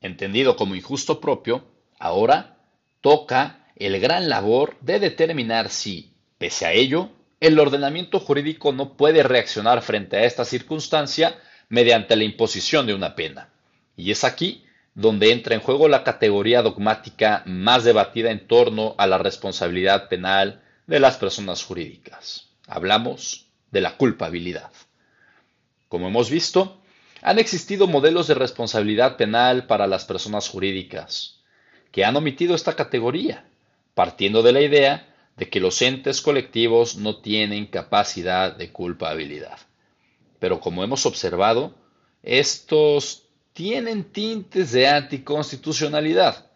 entendido 0.00 0.56
como 0.56 0.74
injusto 0.74 1.20
propio, 1.20 1.66
ahora 1.98 2.58
toca 3.00 3.66
el 3.76 4.00
gran 4.00 4.28
labor 4.28 4.76
de 4.80 4.98
determinar 4.98 5.70
si, 5.70 6.14
pese 6.38 6.66
a 6.66 6.72
ello, 6.72 7.10
el 7.40 7.58
ordenamiento 7.58 8.20
jurídico 8.20 8.72
no 8.72 8.96
puede 8.96 9.22
reaccionar 9.22 9.82
frente 9.82 10.16
a 10.16 10.24
esta 10.24 10.44
circunstancia 10.44 11.38
mediante 11.68 12.16
la 12.16 12.24
imposición 12.24 12.86
de 12.86 12.94
una 12.94 13.14
pena. 13.14 13.50
Y 13.96 14.10
es 14.10 14.24
aquí 14.24 14.64
donde 14.94 15.30
entra 15.30 15.54
en 15.54 15.60
juego 15.60 15.86
la 15.88 16.02
categoría 16.02 16.62
dogmática 16.62 17.42
más 17.46 17.84
debatida 17.84 18.30
en 18.30 18.46
torno 18.48 18.94
a 18.98 19.06
la 19.06 19.18
responsabilidad 19.18 20.08
penal 20.08 20.62
de 20.86 20.98
las 20.98 21.16
personas 21.16 21.62
jurídicas. 21.62 22.48
Hablamos 22.66 23.46
de 23.70 23.80
la 23.80 23.96
culpabilidad. 23.96 24.72
Como 25.88 26.08
hemos 26.08 26.30
visto, 26.30 26.80
han 27.22 27.38
existido 27.38 27.86
modelos 27.86 28.26
de 28.26 28.34
responsabilidad 28.34 29.16
penal 29.16 29.66
para 29.66 29.86
las 29.86 30.04
personas 30.04 30.48
jurídicas 30.48 31.40
que 31.92 32.04
han 32.04 32.16
omitido 32.16 32.54
esta 32.54 32.74
categoría, 32.74 33.44
partiendo 33.94 34.42
de 34.42 34.52
la 34.52 34.60
idea 34.60 35.07
de 35.38 35.48
que 35.48 35.60
los 35.60 35.80
entes 35.82 36.20
colectivos 36.20 36.96
no 36.96 37.18
tienen 37.18 37.66
capacidad 37.66 38.56
de 38.56 38.72
culpabilidad. 38.72 39.58
Pero 40.40 40.60
como 40.60 40.82
hemos 40.82 41.06
observado, 41.06 41.74
estos 42.22 43.24
tienen 43.52 44.04
tintes 44.04 44.72
de 44.72 44.88
anticonstitucionalidad, 44.88 46.50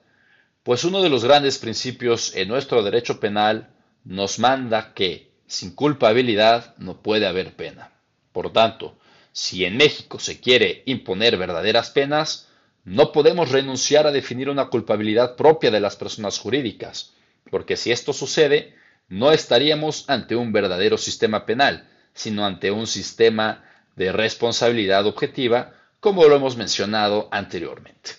pues 0.65 0.85
uno 0.85 1.03
de 1.03 1.09
los 1.09 1.25
grandes 1.25 1.59
principios 1.59 2.35
en 2.35 2.49
nuestro 2.49 2.83
derecho 2.83 3.21
penal 3.21 3.71
nos 4.05 4.39
manda 4.39 4.95
que 4.95 5.31
sin 5.47 5.75
culpabilidad 5.75 6.75
no 6.79 7.03
puede 7.03 7.27
haber 7.27 7.55
pena. 7.55 7.93
Por 8.33 8.53
tanto, 8.53 8.97
si 9.33 9.65
en 9.65 9.77
México 9.77 10.19
se 10.19 10.41
quiere 10.41 10.83
imponer 10.87 11.37
verdaderas 11.37 11.91
penas, 11.91 12.49
no 12.85 13.13
podemos 13.13 13.51
renunciar 13.51 14.07
a 14.07 14.13
definir 14.13 14.51
una 14.51 14.67
culpabilidad 14.67 15.37
propia 15.37 15.71
de 15.71 15.81
las 15.81 15.97
personas 15.97 16.39
jurídicas, 16.39 17.13
porque 17.51 17.77
si 17.77 17.93
esto 17.93 18.13
sucede, 18.13 18.75
no 19.09 19.33
estaríamos 19.33 20.09
ante 20.09 20.37
un 20.37 20.53
verdadero 20.53 20.97
sistema 20.99 21.45
penal, 21.45 21.89
sino 22.15 22.45
ante 22.45 22.71
un 22.71 22.87
sistema 22.87 23.65
de 23.97 24.13
responsabilidad 24.13 25.07
objetiva 25.07 25.75
como 26.01 26.25
lo 26.25 26.37
hemos 26.37 26.57
mencionado 26.57 27.29
anteriormente. 27.31 28.13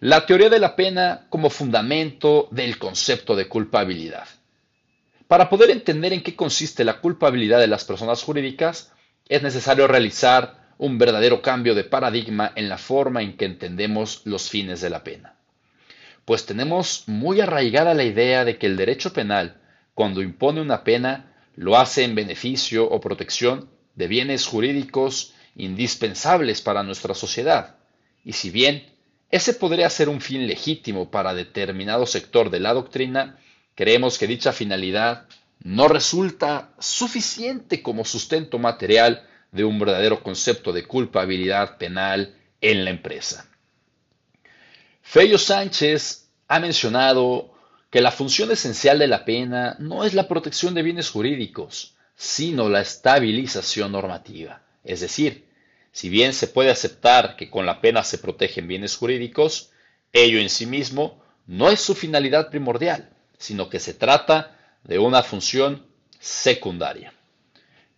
La 0.00 0.26
teoría 0.26 0.50
de 0.50 0.58
la 0.58 0.76
pena 0.76 1.26
como 1.28 1.50
fundamento 1.50 2.48
del 2.50 2.78
concepto 2.78 3.36
de 3.36 3.48
culpabilidad. 3.48 4.26
Para 5.28 5.48
poder 5.48 5.70
entender 5.70 6.12
en 6.12 6.22
qué 6.22 6.36
consiste 6.36 6.84
la 6.84 7.00
culpabilidad 7.00 7.60
de 7.60 7.68
las 7.68 7.84
personas 7.84 8.22
jurídicas, 8.22 8.92
es 9.28 9.42
necesario 9.42 9.86
realizar 9.86 10.74
un 10.78 10.98
verdadero 10.98 11.40
cambio 11.40 11.74
de 11.74 11.84
paradigma 11.84 12.52
en 12.54 12.68
la 12.68 12.78
forma 12.78 13.22
en 13.22 13.36
que 13.36 13.44
entendemos 13.44 14.22
los 14.24 14.50
fines 14.50 14.80
de 14.80 14.90
la 14.90 15.04
pena. 15.04 15.33
Pues 16.24 16.46
tenemos 16.46 17.04
muy 17.06 17.40
arraigada 17.40 17.94
la 17.94 18.04
idea 18.04 18.44
de 18.44 18.58
que 18.58 18.66
el 18.66 18.76
derecho 18.76 19.12
penal, 19.12 19.60
cuando 19.94 20.22
impone 20.22 20.60
una 20.60 20.84
pena, 20.84 21.32
lo 21.56 21.76
hace 21.76 22.04
en 22.04 22.14
beneficio 22.14 22.88
o 22.88 23.00
protección 23.00 23.68
de 23.94 24.08
bienes 24.08 24.46
jurídicos 24.46 25.34
indispensables 25.54 26.62
para 26.62 26.82
nuestra 26.82 27.14
sociedad, 27.14 27.76
y 28.24 28.32
si 28.32 28.50
bien 28.50 28.86
ese 29.30 29.54
podría 29.54 29.90
ser 29.90 30.08
un 30.08 30.20
fin 30.20 30.46
legítimo 30.46 31.10
para 31.10 31.34
determinado 31.34 32.06
sector 32.06 32.50
de 32.50 32.60
la 32.60 32.72
doctrina, 32.72 33.38
creemos 33.74 34.18
que 34.18 34.26
dicha 34.26 34.52
finalidad 34.52 35.26
no 35.62 35.88
resulta 35.88 36.72
suficiente 36.78 37.82
como 37.82 38.04
sustento 38.04 38.58
material 38.58 39.26
de 39.52 39.64
un 39.64 39.78
verdadero 39.78 40.22
concepto 40.22 40.72
de 40.72 40.84
culpabilidad 40.84 41.78
penal 41.78 42.34
en 42.60 42.84
la 42.84 42.90
empresa. 42.90 43.48
Fello 45.06 45.38
Sánchez 45.38 46.28
ha 46.48 46.58
mencionado 46.58 47.54
que 47.90 48.00
la 48.00 48.10
función 48.10 48.50
esencial 48.50 48.98
de 48.98 49.06
la 49.06 49.24
pena 49.24 49.76
no 49.78 50.04
es 50.04 50.14
la 50.14 50.26
protección 50.26 50.74
de 50.74 50.82
bienes 50.82 51.10
jurídicos, 51.10 51.94
sino 52.16 52.68
la 52.68 52.80
estabilización 52.80 53.92
normativa. 53.92 54.62
Es 54.82 55.02
decir, 55.02 55.46
si 55.92 56.08
bien 56.08 56.32
se 56.32 56.48
puede 56.48 56.70
aceptar 56.70 57.36
que 57.36 57.50
con 57.50 57.66
la 57.66 57.80
pena 57.80 58.02
se 58.02 58.18
protegen 58.18 58.66
bienes 58.66 58.96
jurídicos, 58.96 59.70
ello 60.12 60.40
en 60.40 60.48
sí 60.48 60.66
mismo 60.66 61.22
no 61.46 61.70
es 61.70 61.80
su 61.80 61.94
finalidad 61.94 62.50
primordial, 62.50 63.10
sino 63.38 63.68
que 63.68 63.78
se 63.78 63.94
trata 63.94 64.58
de 64.82 64.98
una 64.98 65.22
función 65.22 65.86
secundaria. 66.18 67.12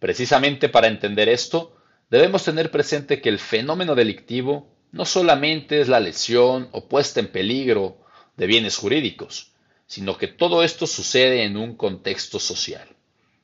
Precisamente 0.00 0.68
para 0.68 0.88
entender 0.88 1.30
esto, 1.30 1.78
debemos 2.10 2.44
tener 2.44 2.70
presente 2.70 3.22
que 3.22 3.30
el 3.30 3.38
fenómeno 3.38 3.94
delictivo 3.94 4.75
no 4.96 5.04
solamente 5.04 5.80
es 5.80 5.88
la 5.88 6.00
lesión 6.00 6.68
o 6.72 6.88
puesta 6.88 7.20
en 7.20 7.28
peligro 7.28 7.98
de 8.36 8.46
bienes 8.46 8.78
jurídicos, 8.78 9.52
sino 9.86 10.16
que 10.16 10.26
todo 10.26 10.62
esto 10.62 10.86
sucede 10.86 11.44
en 11.44 11.58
un 11.58 11.76
contexto 11.76 12.40
social, 12.40 12.88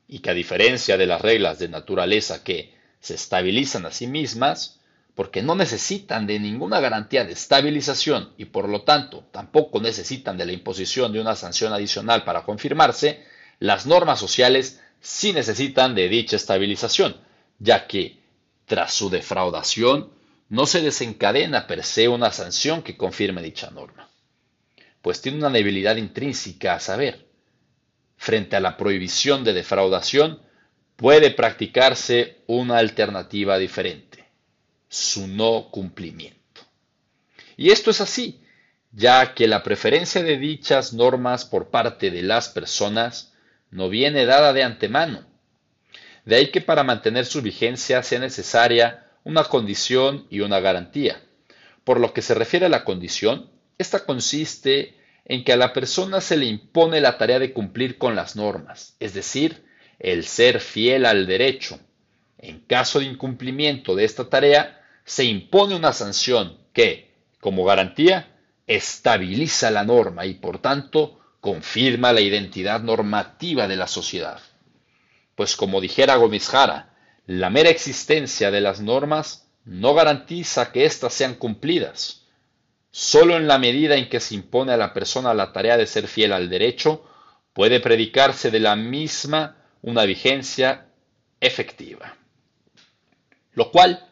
y 0.09 0.21
que 0.21 0.31
a 0.31 0.35
diferencia 0.35 0.97
de 0.97 1.07
las 1.07 1.21
reglas 1.21 1.59
de 1.59 1.69
naturaleza 1.69 2.43
que 2.43 2.75
se 3.01 3.15
estabilizan 3.15 3.85
a 3.85 3.93
sí 3.93 4.07
mismas, 4.07 4.81
porque 5.15 5.43
no 5.43 5.55
necesitan 5.55 6.27
de 6.27 6.41
ninguna 6.41 6.81
garantía 6.81 7.25
de 7.25 7.35
estabilización 7.35 8.33
y 8.39 8.47
por 8.47 8.67
lo 8.67 8.83
tanto 8.83 9.27
tampoco 9.31 9.79
necesitan 9.79 10.39
de 10.39 10.47
la 10.47 10.53
imposición 10.53 11.13
de 11.13 11.21
una 11.21 11.37
sanción 11.37 11.75
adicional 11.75 12.25
para 12.25 12.45
confirmarse, 12.45 13.23
las 13.59 13.85
normas 13.85 14.19
sociales 14.19 14.81
sí 15.03 15.35
necesitan 15.35 15.95
de 15.95 16.09
dicha 16.09 16.37
estabilización, 16.37 17.15
ya 17.59 17.87
que 17.87 18.21
tras 18.65 18.95
su 18.95 19.11
defraudación 19.11 20.22
no 20.53 20.67
se 20.67 20.83
desencadena 20.83 21.67
per 21.67 21.83
se 21.83 22.09
una 22.09 22.31
sanción 22.31 22.83
que 22.83 22.95
confirme 22.95 23.41
dicha 23.41 23.71
norma, 23.71 24.11
pues 25.01 25.23
tiene 25.23 25.39
una 25.39 25.49
debilidad 25.49 25.97
intrínseca 25.97 26.75
a 26.75 26.79
saber. 26.79 27.27
Frente 28.19 28.57
a 28.57 28.61
la 28.61 28.77
prohibición 28.77 29.45
de 29.45 29.55
defraudación, 29.55 30.43
puede 30.97 31.31
practicarse 31.31 32.43
una 32.49 32.77
alternativa 32.77 33.57
diferente, 33.57 34.29
su 34.91 35.27
no 35.27 35.71
cumplimiento. 35.71 36.61
Y 37.57 37.71
esto 37.71 37.91
es 37.91 38.03
así, 38.03 38.45
ya 38.91 39.33
que 39.33 39.49
la 39.49 39.63
preferencia 39.63 40.23
de 40.23 40.37
dichas 40.37 40.93
normas 40.93 41.47
por 41.47 41.71
parte 41.71 42.11
de 42.11 42.23
las 42.23 42.51
personas 42.51 43.33
no 43.71 43.89
viene 43.89 44.27
dada 44.27 44.53
de 44.53 44.65
antemano. 44.65 45.25
De 46.27 46.37
ahí 46.37 46.51
que 46.51 46.61
para 46.61 46.85
mantener 46.85 47.25
su 47.25 47.41
vigencia 47.41 48.03
sea 48.03 48.19
necesaria 48.19 49.02
una 49.25 49.45
condición 49.45 50.27
y 50.31 50.41
una 50.41 50.61
garantía. 50.61 51.21
Por 51.85 52.01
lo 52.01 52.13
que 52.13 52.23
se 52.23 52.35
refiere 52.35 52.67
a 52.67 52.71
la 52.71 52.85
condición, 52.85 53.51
esta 53.79 54.05
consiste 54.05 54.97
en 55.25 55.45
que 55.45 55.53
a 55.53 55.57
la 55.57 55.73
persona 55.73 56.21
se 56.21 56.37
le 56.37 56.47
impone 56.47 57.01
la 57.01 57.19
tarea 57.19 57.39
de 57.39 57.53
cumplir 57.53 57.99
con 57.99 58.17
las 58.17 58.37
normas, 58.37 58.97
es 59.01 59.15
decir, 59.15 59.65
el 59.99 60.25
ser 60.25 60.61
fiel 60.61 61.07
al 61.07 61.27
derecho. 61.27 61.79
En 62.39 62.61
caso 62.61 62.99
de 62.99 63.07
incumplimiento 63.07 63.95
de 63.95 64.05
esta 64.05 64.29
tarea, 64.29 64.81
se 65.05 65.25
impone 65.25 65.77
una 65.77 65.93
sanción 65.93 66.59
que, 66.73 67.13
como 67.41 67.65
garantía, 67.65 68.37
estabiliza 68.67 69.71
la 69.71 69.85
norma 69.85 70.27
y 70.27 70.35
por 70.35 70.59
tanto 70.59 71.21
confirma 71.41 72.13
la 72.13 72.21
identidad 72.21 72.81
normativa 72.81 73.69
de 73.69 73.77
la 73.77 73.87
sociedad. 73.87 74.41
Pues 75.35 75.57
como 75.57 75.81
dijera 75.81 76.17
Gómez 76.17 76.49
Jara, 76.49 76.92
la 77.27 77.51
mera 77.51 77.71
existencia 77.71 78.51
de 78.51 78.61
las 78.61 78.81
normas 78.81 79.49
no 79.65 79.95
garantiza 79.95 80.73
que 80.73 80.85
éstas 80.85 81.15
sean 81.15 81.35
cumplidas. 81.35 82.23
Solo 82.91 83.37
en 83.37 83.47
la 83.47 83.59
medida 83.59 83.97
en 83.97 84.09
que 84.09 84.21
se 84.21 84.35
impone 84.35 84.73
a 84.73 84.77
la 84.77 84.93
persona 84.93 85.33
la 85.33 85.53
tarea 85.53 85.77
de 85.77 85.87
ser 85.87 86.09
fiel 86.09 86.33
al 86.33 86.51
derecho, 86.51 87.05
puede 87.53 87.81
predicarse 87.81 88.51
de 88.51 88.61
la 88.61 88.77
misma 88.77 89.57
una 89.83 90.05
vigencia 90.05 90.87
efectiva. 91.41 92.17
Lo 93.55 93.71
cual 93.71 94.09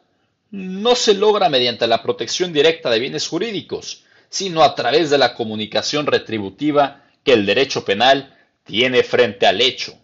no 0.50 0.94
se 0.94 1.14
logra 1.14 1.48
mediante 1.48 1.86
la 1.86 2.02
protección 2.02 2.52
directa 2.52 2.90
de 2.90 2.98
bienes 2.98 3.28
jurídicos, 3.28 4.04
sino 4.28 4.62
a 4.62 4.74
través 4.74 5.10
de 5.10 5.18
la 5.18 5.34
comunicación 5.34 6.06
retributiva 6.06 7.04
que 7.24 7.32
el 7.32 7.46
derecho 7.46 7.84
penal 7.84 8.36
tiene 8.64 9.02
frente 9.02 9.46
al 9.46 9.60
hecho. 9.60 9.98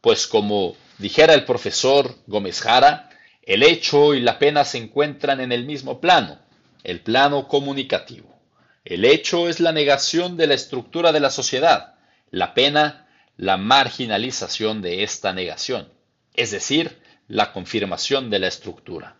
Pues 0.00 0.26
como 0.26 0.76
dijera 0.98 1.34
el 1.34 1.44
profesor 1.44 2.14
Gómez 2.26 2.60
Jara, 2.60 3.10
el 3.42 3.62
hecho 3.62 4.14
y 4.14 4.20
la 4.20 4.38
pena 4.38 4.64
se 4.64 4.78
encuentran 4.78 5.40
en 5.40 5.52
el 5.52 5.64
mismo 5.64 6.00
plano, 6.00 6.38
el 6.82 7.00
plano 7.00 7.48
comunicativo. 7.48 8.34
El 8.84 9.04
hecho 9.04 9.48
es 9.48 9.60
la 9.60 9.72
negación 9.72 10.36
de 10.36 10.46
la 10.46 10.54
estructura 10.54 11.12
de 11.12 11.20
la 11.20 11.30
sociedad, 11.30 11.94
la 12.30 12.54
pena 12.54 13.06
la 13.36 13.56
marginalización 13.56 14.82
de 14.82 15.02
esta 15.02 15.32
negación, 15.32 15.88
es 16.34 16.50
decir, 16.50 16.98
la 17.26 17.52
confirmación 17.52 18.30
de 18.30 18.38
la 18.38 18.48
estructura. 18.48 19.16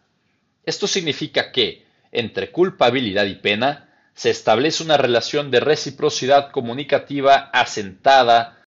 Esto 0.65 0.87
significa 0.87 1.51
que, 1.53 1.87
entre 2.13 2.51
culpabilidad 2.51 3.25
y 3.25 3.35
pena, 3.37 3.91
se 4.15 4.31
establece 4.31 4.83
una 4.83 4.97
relación 4.97 5.51
de 5.51 5.61
reciprocidad 5.61 6.51
comunicativa 6.53 7.51
asentada 7.53 8.63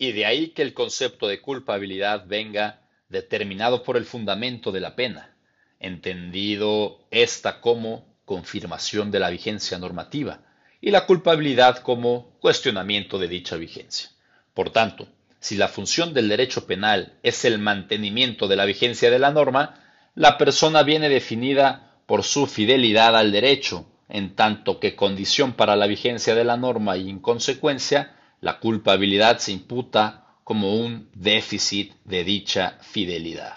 y 0.00 0.12
de 0.12 0.24
ahí 0.24 0.48
que 0.48 0.62
el 0.62 0.72
concepto 0.72 1.28
de 1.28 1.42
culpabilidad 1.42 2.24
venga 2.26 2.80
determinado 3.10 3.82
por 3.82 3.98
el 3.98 4.06
fundamento 4.06 4.72
de 4.72 4.80
la 4.80 4.96
pena, 4.96 5.36
entendido 5.78 7.04
esta 7.10 7.60
como 7.60 8.06
confirmación 8.24 9.10
de 9.10 9.20
la 9.20 9.28
vigencia 9.28 9.78
normativa 9.78 10.40
y 10.80 10.90
la 10.90 11.04
culpabilidad 11.04 11.80
como 11.80 12.30
cuestionamiento 12.40 13.18
de 13.18 13.28
dicha 13.28 13.56
vigencia. 13.56 14.08
Por 14.54 14.70
tanto, 14.70 15.06
si 15.38 15.58
la 15.58 15.68
función 15.68 16.14
del 16.14 16.30
derecho 16.30 16.66
penal 16.66 17.18
es 17.22 17.44
el 17.44 17.58
mantenimiento 17.58 18.48
de 18.48 18.56
la 18.56 18.64
vigencia 18.64 19.10
de 19.10 19.18
la 19.18 19.30
norma, 19.30 19.84
la 20.14 20.38
persona 20.38 20.82
viene 20.82 21.10
definida 21.10 21.98
por 22.06 22.24
su 22.24 22.46
fidelidad 22.46 23.14
al 23.18 23.32
derecho, 23.32 23.84
en 24.08 24.34
tanto 24.34 24.80
que 24.80 24.96
condición 24.96 25.52
para 25.52 25.76
la 25.76 25.86
vigencia 25.86 26.34
de 26.34 26.44
la 26.44 26.56
norma 26.56 26.96
y 26.96 27.10
en 27.10 27.18
consecuencia 27.18 28.16
la 28.40 28.58
culpabilidad 28.58 29.38
se 29.38 29.52
imputa 29.52 30.26
como 30.44 30.74
un 30.74 31.08
déficit 31.14 31.92
de 32.04 32.24
dicha 32.24 32.78
fidelidad. 32.80 33.56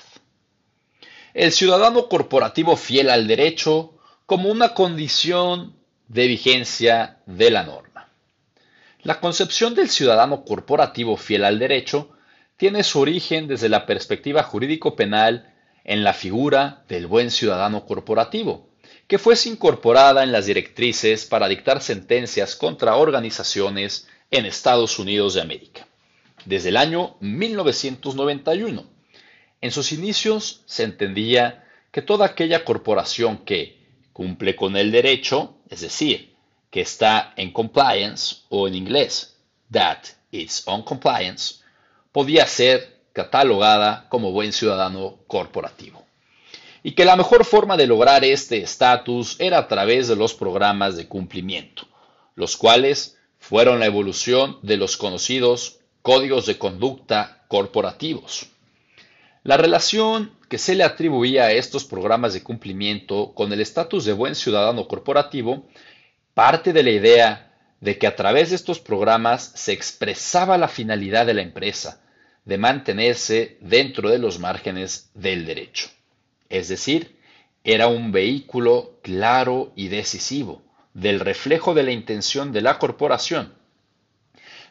El 1.34 1.52
ciudadano 1.52 2.08
corporativo 2.10 2.76
fiel 2.76 3.10
al 3.10 3.28
derecho 3.28 3.98
como 4.26 4.50
una 4.50 4.74
condición 4.74 5.76
de 6.08 6.28
vigencia 6.28 7.18
de 7.26 7.50
la 7.50 7.64
norma. 7.64 8.10
La 9.02 9.20
concepción 9.20 9.74
del 9.74 9.90
ciudadano 9.90 10.46
corporativo 10.46 11.18
fiel 11.18 11.44
al 11.46 11.60
derecho 11.60 12.12
tiene 12.58 12.84
su 12.84 13.00
origen 13.00 13.48
desde 13.48 13.70
la 13.70 13.86
perspectiva 13.86 14.44
jurídico-penal 14.44 15.54
en 15.84 16.04
la 16.04 16.14
figura 16.14 16.84
del 16.88 17.08
buen 17.08 17.32
ciudadano 17.32 17.86
corporativo, 17.86 18.70
que 19.08 19.18
fuese 19.18 19.50
incorporada 19.50 20.24
en 20.24 20.32
las 20.32 20.46
directrices 20.46 21.26
para 21.26 21.48
dictar 21.48 21.82
sentencias 21.82 22.56
contra 22.56 22.96
organizaciones 22.96 24.08
en 24.34 24.48
Estados 24.48 24.98
Unidos 24.98 25.36
de 25.36 25.42
América, 25.42 25.88
desde 26.46 26.70
el 26.70 26.78
año 26.78 27.18
1991. 27.20 28.84
En 29.62 29.72
sus 29.72 29.92
inicios 29.92 30.64
se 30.66 30.82
entendía 30.82 31.66
que 31.92 32.02
toda 32.02 32.26
aquella 32.26 32.66
corporación 32.66 33.38
que 33.46 33.78
cumple 34.12 34.56
con 34.56 34.76
el 34.76 34.92
derecho, 34.92 35.58
es 35.70 35.82
decir, 35.82 36.34
que 36.72 36.82
está 36.82 37.36
en 37.38 37.54
compliance 37.54 38.38
o 38.50 38.68
en 38.68 38.74
inglés 38.74 39.38
that 39.72 40.00
it's 40.32 40.64
on 40.66 40.82
compliance, 40.82 41.62
podía 42.12 42.48
ser 42.48 43.02
catalogada 43.14 44.10
como 44.10 44.32
buen 44.32 44.52
ciudadano 44.52 45.20
corporativo. 45.28 46.04
Y 46.82 46.94
que 46.94 47.06
la 47.06 47.16
mejor 47.16 47.46
forma 47.46 47.78
de 47.78 47.86
lograr 47.86 48.26
este 48.26 48.64
estatus 48.64 49.36
era 49.40 49.60
a 49.60 49.68
través 49.68 50.08
de 50.08 50.16
los 50.16 50.34
programas 50.34 50.98
de 50.98 51.08
cumplimiento, 51.08 51.88
los 52.34 52.58
cuales 52.58 53.20
fueron 53.44 53.80
la 53.82 53.88
evolución 53.88 54.58
de 54.62 54.78
los 54.78 54.96
conocidos 54.96 55.82
códigos 56.02 56.46
de 56.46 56.58
conducta 56.58 57.44
corporativos. 57.50 58.48
La 59.44 59.58
relación 59.58 60.32
que 60.48 60.58
se 60.58 60.76
le 60.76 60.86
atribuía 60.86 61.44
a 61.44 61.52
estos 61.52 61.84
programas 61.84 62.34
de 62.34 62.42
cumplimiento 62.42 63.34
con 63.34 63.52
el 63.52 63.60
estatus 63.60 64.06
de 64.06 64.14
buen 64.14 64.36
ciudadano 64.36 64.88
corporativo 64.88 65.68
parte 66.34 66.72
de 66.72 66.84
la 66.84 66.92
idea 66.92 67.54
de 67.82 67.98
que 67.98 68.08
a 68.08 68.16
través 68.16 68.52
de 68.52 68.56
estos 68.56 68.80
programas 68.80 69.52
se 69.56 69.74
expresaba 69.74 70.58
la 70.58 70.70
finalidad 70.70 71.26
de 71.26 71.34
la 71.34 71.42
empresa 71.42 72.02
de 72.46 72.58
mantenerse 72.58 73.58
dentro 73.60 74.10
de 74.10 74.20
los 74.20 74.40
márgenes 74.40 75.12
del 75.16 75.46
derecho. 75.46 75.90
Es 76.48 76.70
decir, 76.70 77.20
era 77.66 77.88
un 77.88 78.14
vehículo 78.14 79.00
claro 79.02 79.74
y 79.76 79.90
decisivo 79.90 80.62
del 80.94 81.20
reflejo 81.20 81.74
de 81.74 81.84
la 81.84 81.92
intención 81.92 82.52
de 82.52 82.62
la 82.62 82.80
corporación. 82.80 83.54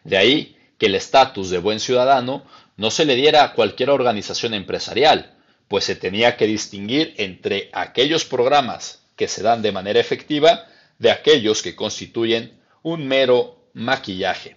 De 0.05 0.17
ahí 0.17 0.57
que 0.79 0.87
el 0.87 0.95
estatus 0.95 1.51
de 1.51 1.59
buen 1.59 1.81
ciudadano 1.81 2.45
no 2.77 2.91
se 2.91 3.05
le 3.05 3.15
diera 3.15 3.45
a 3.45 3.53
cualquier 3.55 3.91
organización 3.91 4.55
empresarial, 4.55 5.37
pues 5.69 5.85
se 5.85 5.97
tenía 5.97 6.37
que 6.37 6.47
distinguir 6.47 7.15
entre 7.19 7.71
aquellos 7.73 8.25
programas 8.25 9.05
que 9.17 9.29
se 9.29 9.43
dan 9.43 9.63
de 9.63 9.73
manera 9.73 10.01
efectiva 10.01 10.67
de 10.99 11.11
aquellos 11.11 11.63
que 11.63 11.75
constituyen 11.75 12.61
un 12.83 13.07
mero 13.07 13.69
maquillaje. 13.75 14.57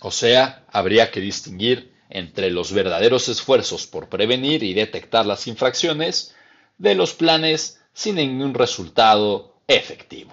O 0.00 0.10
sea, 0.10 0.64
habría 0.70 1.10
que 1.10 1.20
distinguir 1.20 1.92
entre 2.10 2.50
los 2.50 2.72
verdaderos 2.72 3.28
esfuerzos 3.28 3.86
por 3.86 4.08
prevenir 4.08 4.62
y 4.62 4.74
detectar 4.74 5.24
las 5.24 5.46
infracciones 5.46 6.34
de 6.76 6.94
los 6.94 7.14
planes 7.14 7.80
sin 7.94 8.16
ningún 8.16 8.54
resultado 8.54 9.56
efectivo. 9.66 10.32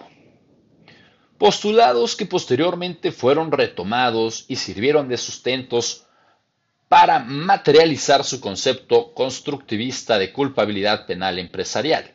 Postulados 1.39 2.17
que 2.17 2.25
posteriormente 2.25 3.13
fueron 3.13 3.53
retomados 3.53 4.43
y 4.49 4.57
sirvieron 4.57 5.07
de 5.07 5.17
sustentos 5.17 6.05
para 6.89 7.19
materializar 7.19 8.25
su 8.25 8.41
concepto 8.41 9.13
constructivista 9.13 10.19
de 10.19 10.33
culpabilidad 10.33 11.05
penal 11.05 11.39
empresarial. 11.39 12.13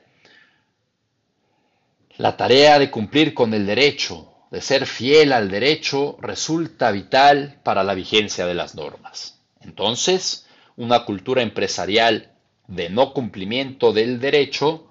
La 2.19 2.37
tarea 2.37 2.79
de 2.79 2.91
cumplir 2.91 3.33
con 3.33 3.55
el 3.55 3.65
derecho, 3.65 4.31
de 4.51 4.61
ser 4.61 4.85
fiel 4.85 5.33
al 5.33 5.51
derecho, 5.51 6.19
resulta 6.21 6.91
vital 6.91 7.61
para 7.65 7.83
la 7.83 7.95
vigencia 7.95 8.45
de 8.45 8.55
las 8.55 8.75
normas. 8.75 9.41
Entonces, 9.63 10.47
una 10.77 11.07
cultura 11.07 11.41
empresarial 11.41 12.31
de 12.67 12.91
no 12.91 13.15
cumplimiento 13.15 13.95
del 13.95 14.21
derecho 14.21 14.87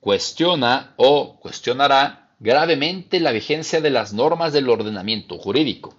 cuestiona 0.00 0.94
o 0.96 1.38
cuestionará 1.38 2.27
gravemente 2.40 3.20
la 3.20 3.32
vigencia 3.32 3.80
de 3.80 3.90
las 3.90 4.12
normas 4.12 4.52
del 4.52 4.68
ordenamiento 4.68 5.38
jurídico. 5.38 5.96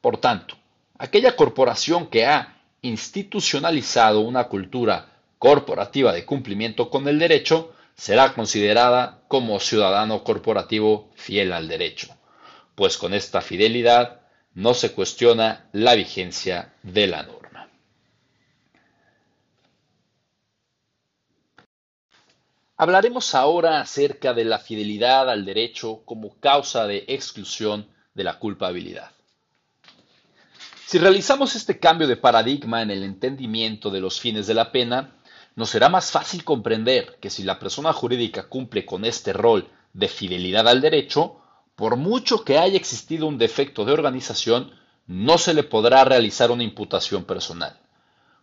Por 0.00 0.18
tanto, 0.18 0.56
aquella 0.98 1.36
corporación 1.36 2.06
que 2.06 2.26
ha 2.26 2.60
institucionalizado 2.82 4.20
una 4.20 4.44
cultura 4.44 5.08
corporativa 5.38 6.12
de 6.12 6.24
cumplimiento 6.24 6.90
con 6.90 7.08
el 7.08 7.18
derecho 7.18 7.72
será 7.96 8.32
considerada 8.34 9.22
como 9.28 9.60
ciudadano 9.60 10.24
corporativo 10.24 11.10
fiel 11.14 11.52
al 11.52 11.68
derecho, 11.68 12.08
pues 12.74 12.96
con 12.96 13.12
esta 13.12 13.40
fidelidad 13.40 14.20
no 14.54 14.74
se 14.74 14.92
cuestiona 14.92 15.68
la 15.72 15.94
vigencia 15.94 16.74
de 16.82 17.06
la 17.06 17.22
norma. 17.22 17.39
Hablaremos 22.80 23.34
ahora 23.34 23.82
acerca 23.82 24.32
de 24.32 24.46
la 24.46 24.58
fidelidad 24.58 25.28
al 25.28 25.44
derecho 25.44 26.00
como 26.06 26.40
causa 26.40 26.86
de 26.86 27.04
exclusión 27.08 27.86
de 28.14 28.24
la 28.24 28.38
culpabilidad. 28.38 29.10
Si 30.86 30.96
realizamos 30.96 31.54
este 31.56 31.78
cambio 31.78 32.08
de 32.08 32.16
paradigma 32.16 32.80
en 32.80 32.90
el 32.90 33.02
entendimiento 33.02 33.90
de 33.90 34.00
los 34.00 34.18
fines 34.18 34.46
de 34.46 34.54
la 34.54 34.72
pena, 34.72 35.12
nos 35.56 35.68
será 35.68 35.90
más 35.90 36.10
fácil 36.10 36.42
comprender 36.42 37.18
que 37.20 37.28
si 37.28 37.42
la 37.42 37.58
persona 37.58 37.92
jurídica 37.92 38.44
cumple 38.44 38.86
con 38.86 39.04
este 39.04 39.34
rol 39.34 39.68
de 39.92 40.08
fidelidad 40.08 40.66
al 40.66 40.80
derecho, 40.80 41.36
por 41.76 41.96
mucho 41.96 42.46
que 42.46 42.56
haya 42.56 42.78
existido 42.78 43.26
un 43.26 43.36
defecto 43.36 43.84
de 43.84 43.92
organización, 43.92 44.72
no 45.06 45.36
se 45.36 45.52
le 45.52 45.64
podrá 45.64 46.02
realizar 46.04 46.50
una 46.50 46.64
imputación 46.64 47.24
personal. 47.24 47.78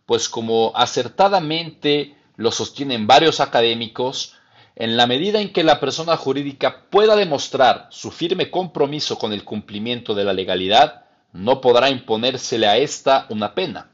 Pues 0.06 0.28
como 0.28 0.70
acertadamente 0.76 2.14
lo 2.38 2.52
sostienen 2.52 3.06
varios 3.06 3.40
académicos, 3.40 4.34
en 4.76 4.96
la 4.96 5.08
medida 5.08 5.40
en 5.40 5.52
que 5.52 5.64
la 5.64 5.80
persona 5.80 6.16
jurídica 6.16 6.84
pueda 6.88 7.16
demostrar 7.16 7.88
su 7.90 8.12
firme 8.12 8.48
compromiso 8.48 9.18
con 9.18 9.32
el 9.32 9.44
cumplimiento 9.44 10.14
de 10.14 10.22
la 10.22 10.32
legalidad, 10.32 11.04
no 11.32 11.60
podrá 11.60 11.90
imponérsele 11.90 12.68
a 12.68 12.76
ésta 12.76 13.26
una 13.28 13.54
pena. 13.54 13.90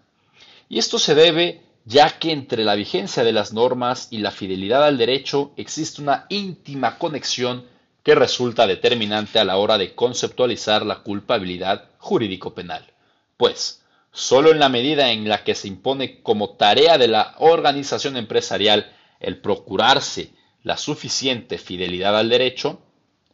Y 0.68 0.78
esto 0.78 0.98
se 0.98 1.14
debe 1.14 1.62
ya 1.86 2.18
que 2.18 2.32
entre 2.32 2.64
la 2.64 2.74
vigencia 2.74 3.24
de 3.24 3.32
las 3.32 3.54
normas 3.54 4.08
y 4.10 4.18
la 4.18 4.30
fidelidad 4.30 4.84
al 4.84 4.98
derecho 4.98 5.52
existe 5.56 6.02
una 6.02 6.26
íntima 6.28 6.98
conexión 6.98 7.64
que 8.02 8.14
resulta 8.14 8.66
determinante 8.66 9.38
a 9.38 9.44
la 9.44 9.56
hora 9.56 9.78
de 9.78 9.94
conceptualizar 9.94 10.84
la 10.84 10.96
culpabilidad 10.96 11.88
jurídico-penal. 11.96 12.92
Pues, 13.38 13.83
solo 14.14 14.52
en 14.52 14.60
la 14.60 14.68
medida 14.68 15.10
en 15.10 15.28
la 15.28 15.42
que 15.42 15.56
se 15.56 15.66
impone 15.66 16.22
como 16.22 16.50
tarea 16.50 16.96
de 16.98 17.08
la 17.08 17.34
organización 17.38 18.16
empresarial 18.16 18.94
el 19.18 19.38
procurarse 19.38 20.30
la 20.62 20.76
suficiente 20.76 21.58
fidelidad 21.58 22.16
al 22.16 22.28
derecho, 22.28 22.80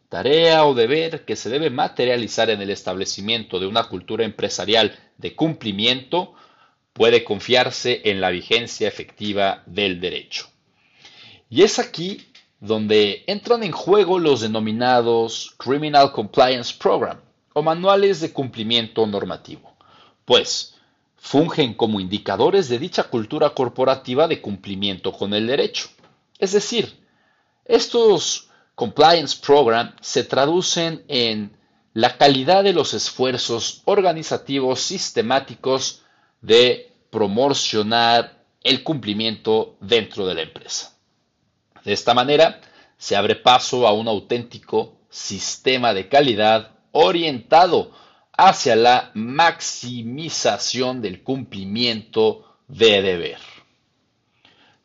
tarea 0.08 0.64
o 0.64 0.74
deber 0.74 1.26
que 1.26 1.36
se 1.36 1.50
debe 1.50 1.68
materializar 1.68 2.48
en 2.48 2.62
el 2.62 2.70
establecimiento 2.70 3.60
de 3.60 3.66
una 3.66 3.84
cultura 3.84 4.24
empresarial 4.24 4.98
de 5.18 5.36
cumplimiento, 5.36 6.32
puede 6.94 7.24
confiarse 7.24 8.00
en 8.06 8.20
la 8.20 8.30
vigencia 8.30 8.88
efectiva 8.88 9.62
del 9.66 10.00
derecho. 10.00 10.48
Y 11.50 11.62
es 11.62 11.78
aquí 11.78 12.26
donde 12.58 13.22
entran 13.26 13.62
en 13.62 13.72
juego 13.72 14.18
los 14.18 14.40
denominados 14.40 15.54
Criminal 15.58 16.10
Compliance 16.12 16.74
Program 16.76 17.20
o 17.52 17.62
manuales 17.62 18.20
de 18.20 18.32
cumplimiento 18.32 19.06
normativo, 19.06 19.69
pues 20.24 20.74
fungen 21.16 21.74
como 21.74 22.00
indicadores 22.00 22.68
de 22.68 22.78
dicha 22.78 23.04
cultura 23.04 23.50
corporativa 23.50 24.26
de 24.26 24.40
cumplimiento 24.40 25.12
con 25.12 25.34
el 25.34 25.46
derecho. 25.46 25.88
Es 26.38 26.52
decir, 26.52 27.06
estos 27.64 28.48
Compliance 28.74 29.36
Program 29.44 29.94
se 30.00 30.24
traducen 30.24 31.04
en 31.08 31.54
la 31.92 32.16
calidad 32.16 32.64
de 32.64 32.72
los 32.72 32.94
esfuerzos 32.94 33.82
organizativos 33.84 34.80
sistemáticos 34.80 36.02
de 36.40 36.90
promocionar 37.10 38.44
el 38.62 38.82
cumplimiento 38.82 39.76
dentro 39.80 40.26
de 40.26 40.34
la 40.34 40.42
empresa. 40.42 40.96
De 41.84 41.92
esta 41.92 42.14
manera, 42.14 42.60
se 42.96 43.16
abre 43.16 43.36
paso 43.36 43.86
a 43.86 43.92
un 43.92 44.08
auténtico 44.08 44.96
sistema 45.10 45.92
de 45.92 46.08
calidad 46.08 46.72
orientado 46.92 47.92
hacia 48.36 48.76
la 48.76 49.10
maximización 49.14 51.02
del 51.02 51.22
cumplimiento 51.22 52.56
de 52.68 53.02
deber, 53.02 53.38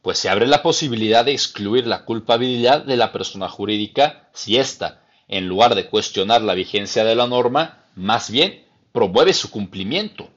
pues 0.01 0.19
se 0.19 0.29
abre 0.29 0.47
la 0.47 0.61
posibilidad 0.61 1.25
de 1.25 1.31
excluir 1.31 1.87
la 1.87 2.05
culpabilidad 2.05 2.83
de 2.83 2.97
la 2.97 3.11
persona 3.11 3.47
jurídica 3.49 4.29
si 4.33 4.57
ésta, 4.57 5.03
en 5.27 5.47
lugar 5.47 5.75
de 5.75 5.87
cuestionar 5.87 6.41
la 6.41 6.53
vigencia 6.53 7.03
de 7.03 7.15
la 7.15 7.27
norma, 7.27 7.85
más 7.95 8.29
bien 8.29 8.65
promueve 8.91 9.33
su 9.33 9.49
cumplimiento. 9.49 10.29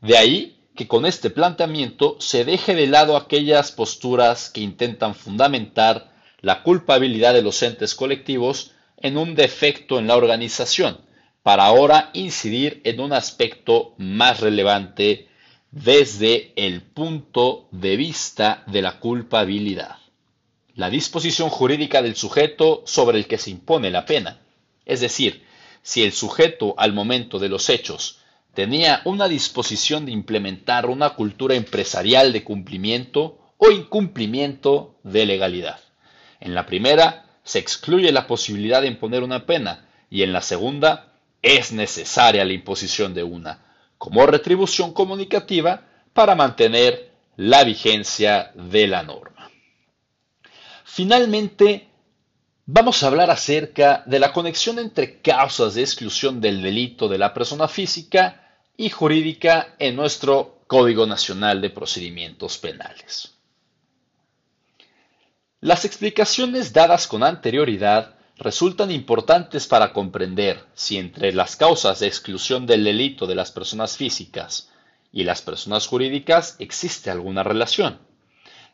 De 0.00 0.16
ahí 0.16 0.56
que 0.74 0.88
con 0.88 1.04
este 1.04 1.30
planteamiento 1.30 2.16
se 2.18 2.44
deje 2.44 2.74
de 2.74 2.86
lado 2.86 3.16
aquellas 3.16 3.72
posturas 3.72 4.48
que 4.48 4.60
intentan 4.60 5.14
fundamentar 5.14 6.12
la 6.40 6.62
culpabilidad 6.62 7.34
de 7.34 7.42
los 7.42 7.62
entes 7.62 7.94
colectivos 7.94 8.72
en 8.96 9.16
un 9.18 9.34
defecto 9.34 9.98
en 9.98 10.06
la 10.06 10.16
organización, 10.16 10.98
para 11.42 11.64
ahora 11.64 12.10
incidir 12.12 12.80
en 12.84 13.00
un 13.00 13.12
aspecto 13.12 13.94
más 13.98 14.40
relevante 14.40 15.28
desde 15.70 16.52
el 16.56 16.82
punto 16.82 17.68
de 17.70 17.96
vista 17.96 18.62
de 18.66 18.82
la 18.82 19.00
culpabilidad. 19.00 19.96
La 20.74 20.90
disposición 20.90 21.50
jurídica 21.50 22.02
del 22.02 22.16
sujeto 22.16 22.82
sobre 22.86 23.18
el 23.18 23.26
que 23.26 23.38
se 23.38 23.50
impone 23.50 23.90
la 23.90 24.06
pena. 24.06 24.40
Es 24.86 25.00
decir, 25.00 25.44
si 25.82 26.02
el 26.02 26.12
sujeto 26.12 26.74
al 26.78 26.92
momento 26.92 27.38
de 27.38 27.48
los 27.48 27.68
hechos 27.68 28.18
tenía 28.54 29.00
una 29.04 29.28
disposición 29.28 30.06
de 30.06 30.12
implementar 30.12 30.86
una 30.86 31.10
cultura 31.10 31.54
empresarial 31.54 32.32
de 32.32 32.44
cumplimiento 32.44 33.38
o 33.58 33.70
incumplimiento 33.70 34.96
de 35.02 35.26
legalidad. 35.26 35.80
En 36.40 36.54
la 36.54 36.66
primera, 36.66 37.26
se 37.44 37.58
excluye 37.58 38.12
la 38.12 38.26
posibilidad 38.26 38.82
de 38.82 38.88
imponer 38.88 39.22
una 39.22 39.46
pena 39.46 39.88
y 40.10 40.22
en 40.22 40.32
la 40.32 40.42
segunda, 40.42 41.11
es 41.42 41.72
necesaria 41.72 42.44
la 42.44 42.52
imposición 42.52 43.12
de 43.12 43.24
una, 43.24 43.58
como 43.98 44.24
retribución 44.26 44.92
comunicativa 44.94 45.82
para 46.12 46.34
mantener 46.34 47.10
la 47.36 47.64
vigencia 47.64 48.52
de 48.54 48.86
la 48.86 49.02
norma. 49.02 49.50
Finalmente, 50.84 51.88
vamos 52.66 53.02
a 53.02 53.08
hablar 53.08 53.30
acerca 53.30 54.04
de 54.06 54.20
la 54.20 54.32
conexión 54.32 54.78
entre 54.78 55.20
causas 55.20 55.74
de 55.74 55.82
exclusión 55.82 56.40
del 56.40 56.62
delito 56.62 57.08
de 57.08 57.18
la 57.18 57.34
persona 57.34 57.66
física 57.66 58.60
y 58.76 58.90
jurídica 58.90 59.74
en 59.78 59.96
nuestro 59.96 60.62
Código 60.66 61.06
Nacional 61.06 61.60
de 61.60 61.70
Procedimientos 61.70 62.58
Penales. 62.58 63.34
Las 65.60 65.84
explicaciones 65.84 66.72
dadas 66.72 67.06
con 67.06 67.22
anterioridad 67.22 68.16
resultan 68.42 68.90
importantes 68.90 69.68
para 69.68 69.92
comprender 69.92 70.64
si 70.74 70.98
entre 70.98 71.32
las 71.32 71.54
causas 71.54 72.00
de 72.00 72.08
exclusión 72.08 72.66
del 72.66 72.82
delito 72.82 73.28
de 73.28 73.36
las 73.36 73.52
personas 73.52 73.96
físicas 73.96 74.70
y 75.12 75.22
las 75.22 75.42
personas 75.42 75.86
jurídicas 75.86 76.56
existe 76.58 77.10
alguna 77.10 77.44
relación, 77.44 78.00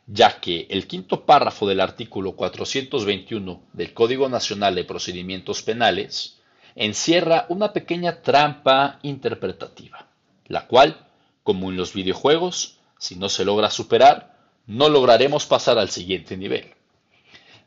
ya 0.07 0.39
que 0.39 0.65
el 0.71 0.87
quinto 0.87 1.25
párrafo 1.25 1.67
del 1.67 1.81
artículo 1.81 2.35
421 2.35 3.61
del 3.73 3.93
Código 3.93 4.27
Nacional 4.27 4.73
de 4.73 4.85
Procedimientos 4.85 5.61
Penales 5.61 6.39
encierra 6.75 7.45
una 7.49 7.71
pequeña 7.71 8.23
trampa 8.23 8.97
interpretativa, 9.03 10.07
la 10.47 10.65
cual, 10.65 11.07
como 11.43 11.69
en 11.69 11.77
los 11.77 11.93
videojuegos, 11.93 12.79
si 12.97 13.17
no 13.17 13.29
se 13.29 13.45
logra 13.45 13.69
superar, 13.69 14.35
no 14.65 14.89
lograremos 14.89 15.45
pasar 15.45 15.77
al 15.77 15.89
siguiente 15.89 16.37
nivel. 16.37 16.73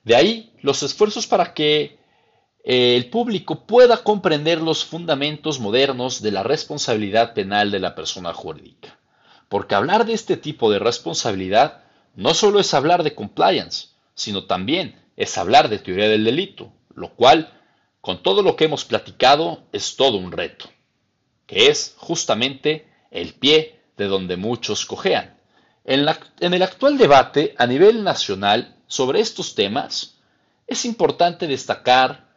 De 0.04 0.16
ahí 0.16 0.52
los 0.62 0.82
esfuerzos 0.82 1.26
para 1.26 1.54
que 1.54 1.98
eh, 2.64 2.96
el 2.96 3.10
público 3.10 3.66
pueda 3.66 3.98
comprender 3.98 4.60
los 4.60 4.84
fundamentos 4.84 5.60
modernos 5.60 6.22
de 6.22 6.32
la 6.32 6.42
responsabilidad 6.42 7.34
penal 7.34 7.70
de 7.70 7.80
la 7.80 7.94
persona 7.94 8.32
jurídica. 8.32 8.98
Porque 9.48 9.74
hablar 9.74 10.06
de 10.06 10.14
este 10.14 10.36
tipo 10.36 10.70
de 10.70 10.78
responsabilidad 10.78 11.84
no 12.14 12.34
solo 12.34 12.60
es 12.60 12.74
hablar 12.74 13.02
de 13.02 13.14
compliance, 13.14 13.88
sino 14.14 14.44
también 14.44 15.00
es 15.16 15.36
hablar 15.38 15.68
de 15.68 15.78
teoría 15.78 16.08
del 16.08 16.24
delito, 16.24 16.72
lo 16.94 17.14
cual, 17.14 17.52
con 18.00 18.22
todo 18.22 18.42
lo 18.42 18.56
que 18.56 18.64
hemos 18.64 18.84
platicado, 18.84 19.64
es 19.72 19.96
todo 19.96 20.18
un 20.18 20.32
reto, 20.32 20.70
que 21.46 21.68
es 21.68 21.94
justamente 21.98 22.88
el 23.10 23.34
pie 23.34 23.80
de 23.96 24.06
donde 24.06 24.36
muchos 24.36 24.86
cojean. 24.86 25.38
En, 25.84 26.06
en 26.40 26.54
el 26.54 26.62
actual 26.62 26.96
debate 26.98 27.54
a 27.58 27.66
nivel 27.66 28.04
nacional 28.04 28.76
sobre 28.92 29.20
estos 29.20 29.55
temas, 29.55 30.18
es 30.66 30.85
importante 30.85 31.46
destacar 31.46 32.28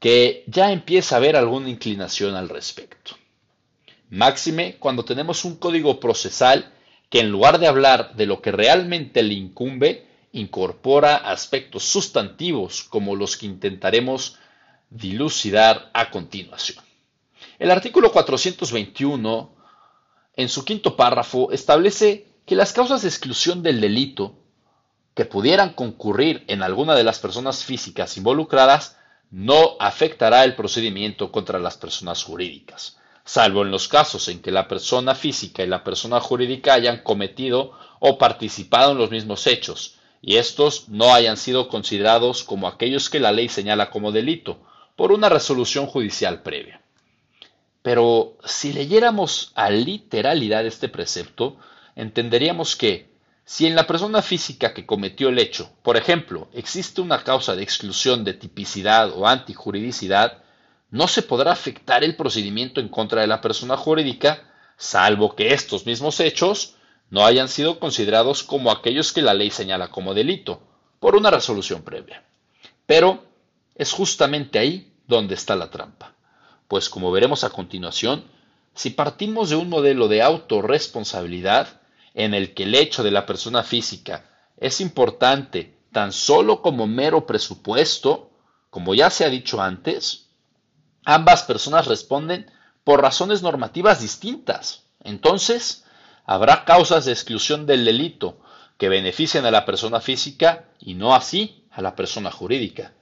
que 0.00 0.42
ya 0.48 0.72
empieza 0.72 1.14
a 1.14 1.18
haber 1.18 1.36
alguna 1.36 1.70
inclinación 1.70 2.34
al 2.34 2.48
respecto. 2.48 3.12
Máxime 4.08 4.74
cuando 4.80 5.04
tenemos 5.04 5.44
un 5.44 5.54
código 5.54 6.00
procesal 6.00 6.72
que 7.10 7.20
en 7.20 7.30
lugar 7.30 7.60
de 7.60 7.68
hablar 7.68 8.16
de 8.16 8.26
lo 8.26 8.42
que 8.42 8.50
realmente 8.50 9.22
le 9.22 9.34
incumbe, 9.34 10.04
incorpora 10.32 11.14
aspectos 11.14 11.84
sustantivos 11.84 12.82
como 12.82 13.14
los 13.14 13.36
que 13.36 13.46
intentaremos 13.46 14.36
dilucidar 14.90 15.92
a 15.94 16.10
continuación. 16.10 16.84
El 17.60 17.70
artículo 17.70 18.10
421, 18.10 19.54
en 20.34 20.48
su 20.48 20.64
quinto 20.64 20.96
párrafo, 20.96 21.52
establece 21.52 22.26
que 22.46 22.56
las 22.56 22.72
causas 22.72 23.02
de 23.02 23.08
exclusión 23.08 23.62
del 23.62 23.80
delito 23.80 24.39
que 25.20 25.26
pudieran 25.26 25.74
concurrir 25.74 26.44
en 26.46 26.62
alguna 26.62 26.94
de 26.94 27.04
las 27.04 27.18
personas 27.18 27.62
físicas 27.62 28.16
involucradas 28.16 28.96
no 29.30 29.76
afectará 29.78 30.44
el 30.44 30.54
procedimiento 30.54 31.30
contra 31.30 31.58
las 31.58 31.76
personas 31.76 32.24
jurídicas, 32.24 32.96
salvo 33.26 33.60
en 33.60 33.70
los 33.70 33.86
casos 33.86 34.28
en 34.28 34.40
que 34.40 34.50
la 34.50 34.66
persona 34.66 35.14
física 35.14 35.62
y 35.62 35.66
la 35.66 35.84
persona 35.84 36.20
jurídica 36.20 36.72
hayan 36.72 37.02
cometido 37.02 37.72
o 37.98 38.16
participado 38.16 38.92
en 38.92 38.96
los 38.96 39.10
mismos 39.10 39.46
hechos, 39.46 39.96
y 40.22 40.36
estos 40.36 40.88
no 40.88 41.12
hayan 41.12 41.36
sido 41.36 41.68
considerados 41.68 42.42
como 42.42 42.66
aquellos 42.66 43.10
que 43.10 43.20
la 43.20 43.30
ley 43.30 43.50
señala 43.50 43.90
como 43.90 44.12
delito, 44.12 44.62
por 44.96 45.12
una 45.12 45.28
resolución 45.28 45.84
judicial 45.84 46.40
previa. 46.40 46.80
Pero 47.82 48.38
si 48.46 48.72
leyéramos 48.72 49.52
a 49.54 49.68
literalidad 49.68 50.64
este 50.64 50.88
precepto, 50.88 51.58
entenderíamos 51.94 52.74
que 52.74 53.10
si 53.50 53.66
en 53.66 53.74
la 53.74 53.84
persona 53.84 54.22
física 54.22 54.72
que 54.72 54.86
cometió 54.86 55.28
el 55.28 55.40
hecho, 55.40 55.72
por 55.82 55.96
ejemplo, 55.96 56.48
existe 56.52 57.00
una 57.00 57.24
causa 57.24 57.56
de 57.56 57.64
exclusión 57.64 58.22
de 58.22 58.32
tipicidad 58.32 59.10
o 59.10 59.26
antijuridicidad, 59.26 60.44
no 60.92 61.08
se 61.08 61.22
podrá 61.22 61.50
afectar 61.50 62.04
el 62.04 62.14
procedimiento 62.14 62.78
en 62.78 62.88
contra 62.88 63.22
de 63.22 63.26
la 63.26 63.40
persona 63.40 63.76
jurídica, 63.76 64.44
salvo 64.76 65.34
que 65.34 65.52
estos 65.52 65.84
mismos 65.84 66.20
hechos 66.20 66.76
no 67.10 67.26
hayan 67.26 67.48
sido 67.48 67.80
considerados 67.80 68.44
como 68.44 68.70
aquellos 68.70 69.12
que 69.12 69.20
la 69.20 69.34
ley 69.34 69.50
señala 69.50 69.88
como 69.88 70.14
delito, 70.14 70.62
por 71.00 71.16
una 71.16 71.32
resolución 71.32 71.82
previa. 71.82 72.22
Pero 72.86 73.24
es 73.74 73.90
justamente 73.90 74.60
ahí 74.60 74.92
donde 75.08 75.34
está 75.34 75.56
la 75.56 75.72
trampa, 75.72 76.14
pues 76.68 76.88
como 76.88 77.10
veremos 77.10 77.42
a 77.42 77.50
continuación, 77.50 78.22
si 78.76 78.90
partimos 78.90 79.50
de 79.50 79.56
un 79.56 79.68
modelo 79.68 80.06
de 80.06 80.22
autorresponsabilidad, 80.22 81.79
en 82.14 82.34
el 82.34 82.54
que 82.54 82.64
el 82.64 82.74
hecho 82.74 83.02
de 83.02 83.10
la 83.10 83.26
persona 83.26 83.62
física 83.62 84.24
es 84.56 84.80
importante 84.80 85.78
tan 85.92 86.12
solo 86.12 86.62
como 86.62 86.86
mero 86.86 87.26
presupuesto, 87.26 88.30
como 88.70 88.94
ya 88.94 89.10
se 89.10 89.24
ha 89.24 89.28
dicho 89.28 89.60
antes, 89.60 90.28
ambas 91.04 91.42
personas 91.42 91.86
responden 91.86 92.50
por 92.84 93.02
razones 93.02 93.42
normativas 93.42 94.00
distintas. 94.00 94.84
Entonces, 95.02 95.84
habrá 96.24 96.64
causas 96.64 97.04
de 97.04 97.12
exclusión 97.12 97.66
del 97.66 97.84
delito 97.84 98.40
que 98.78 98.88
beneficien 98.88 99.44
a 99.44 99.50
la 99.50 99.64
persona 99.64 100.00
física 100.00 100.64
y 100.78 100.94
no 100.94 101.14
así 101.14 101.64
a 101.70 101.82
la 101.82 101.96
persona 101.96 102.30
jurídica. 102.30 102.92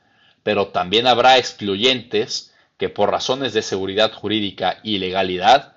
Pero 0.43 0.69
también 0.69 1.07
habrá 1.07 1.39
excluyentes 1.39 2.55
que 2.79 2.89
por 2.89 3.11
razones 3.11 3.53
de 3.53 3.63
seguridad 3.63 4.13
jurídica 4.13 4.79
y 4.83 4.99
legalidad 4.99 5.77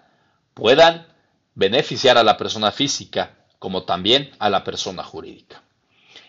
puedan 0.53 1.07
beneficiar 1.55 2.17
a 2.17 2.23
la 2.23 2.37
persona 2.37 2.71
física 2.71 3.37
como 3.59 3.83
también 3.83 4.31
a 4.39 4.49
la 4.49 4.63
persona 4.63 5.03
jurídica. 5.03 5.63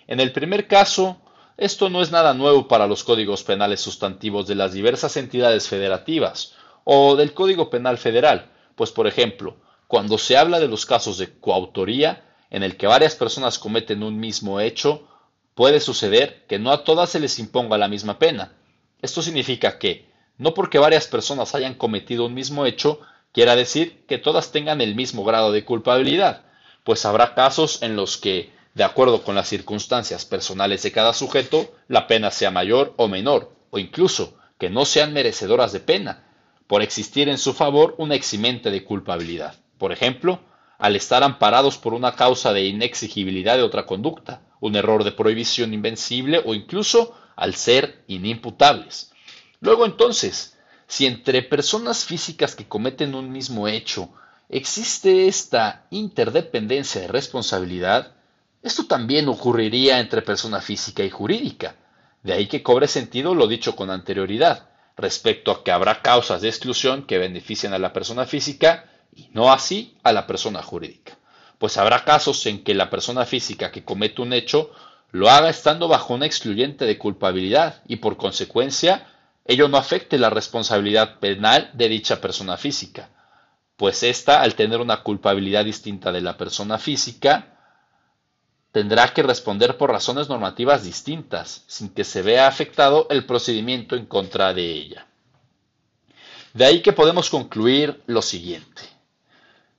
En 0.07 0.21
el 0.21 0.33
primer 0.33 0.67
caso, 0.69 1.21
esto 1.57 1.89
no 1.89 2.03
es 2.03 2.11
nada 2.11 2.35
nuevo 2.35 2.69
para 2.69 2.87
los 2.87 3.05
códigos 3.05 3.43
penales 3.43 3.81
sustantivos 3.81 4.47
de 4.47 4.55
las 4.55 4.73
diversas 4.73 5.17
entidades 5.17 5.69
federativas 5.69 6.55
o 6.85 7.17
del 7.17 7.35
Código 7.35 7.71
Penal 7.71 7.99
Federal, 7.99 8.51
pues 8.75 8.91
por 8.91 9.07
ejemplo, 9.07 9.57
cuando 9.87 10.19
se 10.19 10.37
habla 10.37 10.59
de 10.59 10.69
los 10.69 10.87
casos 10.87 11.19
de 11.19 11.39
coautoría, 11.39 12.25
en 12.51 12.63
el 12.63 12.77
que 12.77 12.87
varias 12.87 13.15
personas 13.15 13.59
cometen 13.59 14.03
un 14.03 14.19
mismo 14.19 14.61
hecho, 14.61 15.07
puede 15.55 15.81
suceder 15.81 16.45
que 16.47 16.59
no 16.59 16.73
a 16.73 16.85
todas 16.85 17.11
se 17.11 17.21
les 17.21 17.39
imponga 17.39 17.79
la 17.79 17.89
misma 17.89 18.19
pena. 18.19 18.53
Esto 19.01 19.23
significa 19.23 19.79
que, 19.79 20.11
no 20.39 20.55
porque 20.55 20.79
varias 20.79 21.07
personas 21.07 21.55
hayan 21.55 21.75
cometido 21.75 22.27
un 22.27 22.35
mismo 22.35 22.67
hecho, 22.67 23.01
quiera 23.33 23.57
decir 23.57 24.05
que 24.07 24.19
todas 24.19 24.53
tengan 24.53 24.81
el 24.81 24.95
mismo 24.95 25.25
grado 25.25 25.53
de 25.53 25.65
culpabilidad, 25.65 26.45
pues 26.85 27.05
habrá 27.05 27.35
casos 27.35 27.83
en 27.83 27.97
los 27.97 28.17
que, 28.17 28.53
de 28.75 28.85
acuerdo 28.85 29.23
con 29.23 29.35
las 29.35 29.49
circunstancias 29.49 30.25
personales 30.25 30.83
de 30.83 30.93
cada 30.93 31.13
sujeto, 31.13 31.73
la 31.89 32.07
pena 32.07 32.31
sea 32.31 32.51
mayor 32.51 32.95
o 32.97 33.09
menor, 33.09 33.53
o 33.71 33.79
incluso 33.79 34.37
que 34.59 34.71
no 34.71 34.85
sean 34.85 35.13
merecedoras 35.13 35.73
de 35.73 35.81
pena, 35.81 36.25
por 36.67 36.83
existir 36.83 37.29
en 37.29 37.39
su 37.39 37.53
favor 37.53 37.95
una 37.99 38.15
eximente 38.15 38.71
de 38.71 38.85
culpabilidad. 38.85 39.57
Por 39.79 39.93
ejemplo, 39.93 40.41
al 40.79 40.97
estar 40.97 41.23
amparados 41.23 41.79
por 41.79 41.95
una 41.95 42.17
causa 42.17 42.53
de 42.53 42.65
inexigibilidad 42.65 43.57
de 43.57 43.63
otra 43.63 43.87
conducta, 43.87 44.43
un 44.61 44.77
error 44.77 45.05
de 45.05 45.13
prohibición 45.13 45.75
invencible 45.75 46.43
o 46.45 46.55
incluso 46.55 47.15
al 47.37 47.55
ser 47.55 48.05
inimputables. 48.07 49.13
Luego 49.61 49.87
entonces, 49.87 50.59
si 50.93 51.07
entre 51.07 51.41
personas 51.41 52.05
físicas 52.05 52.55
que 52.55 52.69
cometen 52.69 53.15
un 53.15 53.33
mismo 53.33 53.67
hecho 53.67 54.11
existe 54.51 55.27
esta 55.27 55.87
interdependencia 55.89 57.01
de 57.01 57.09
responsabilidad, 57.09 58.13
esto 58.63 58.85
también 58.85 59.27
ocurriría 59.31 60.01
entre 60.01 60.21
persona 60.21 60.61
física 60.61 61.03
y 61.03 61.09
jurídica. 61.09 61.77
De 62.23 62.35
ahí 62.35 62.47
que 62.47 62.63
cobre 62.63 62.89
sentido 62.89 63.35
lo 63.35 63.47
dicho 63.47 63.75
con 63.75 63.89
anterioridad, 63.89 64.69
respecto 64.95 65.51
a 65.51 65.65
que 65.65 65.73
habrá 65.73 66.03
causas 66.03 66.43
de 66.43 66.49
exclusión 66.51 67.07
que 67.07 67.17
benefician 67.17 67.73
a 67.73 67.79
la 67.79 67.95
persona 67.95 68.27
física 68.27 68.85
y 69.17 69.31
no 69.33 69.51
así 69.51 69.97
a 70.03 70.13
la 70.13 70.27
persona 70.27 70.63
jurídica. 70.63 71.17
Pues 71.57 71.79
habrá 71.79 72.05
casos 72.05 72.45
en 72.45 72.63
que 72.63 72.75
la 72.75 72.91
persona 72.91 73.25
física 73.25 73.73
que 73.73 73.83
comete 73.83 74.21
un 74.21 74.35
hecho 74.35 74.71
lo 75.11 75.31
haga 75.31 75.49
estando 75.49 75.89
bajo 75.89 76.13
una 76.13 76.27
excluyente 76.27 76.85
de 76.85 76.99
culpabilidad 76.99 77.81
y 77.89 77.97
por 77.97 78.19
consecuencia 78.19 79.07
ello 79.45 79.69
no 79.69 79.77
afecte 79.77 80.19
la 80.19 80.31
responsabilidad 80.31 81.19
penal 81.19 81.71
de 81.75 81.89
dicha 81.89 82.21
persona 82.21 82.57
física, 82.57 83.11
pues 83.77 84.03
ésta, 84.03 84.43
al 84.43 84.55
tener 84.55 84.81
una 84.81 85.03
culpabilidad 85.03 85.65
distinta 85.65 86.13
de 86.13 86.21
la 86.21 86.37
persona 86.37 86.79
física, 86.79 87.59
tendrá 88.71 89.13
que 89.13 89.23
responder 89.23 89.77
por 89.77 89.91
razones 89.91 90.29
normativas 90.29 90.85
distintas, 90.85 91.65
sin 91.67 91.91
que 91.91 92.05
se 92.05 92.23
vea 92.23 92.47
afectado 92.47 93.07
el 93.11 93.27
procedimiento 93.27 93.97
en 93.97 94.07
contra 94.07 94.55
de 94.55 94.71
ella. 94.71 95.07
De 96.55 96.65
ahí 96.65 96.81
que 96.81 96.93
podemos 96.93 97.29
concluir 97.29 98.03
lo 98.07 98.23
siguiente. 98.23 98.83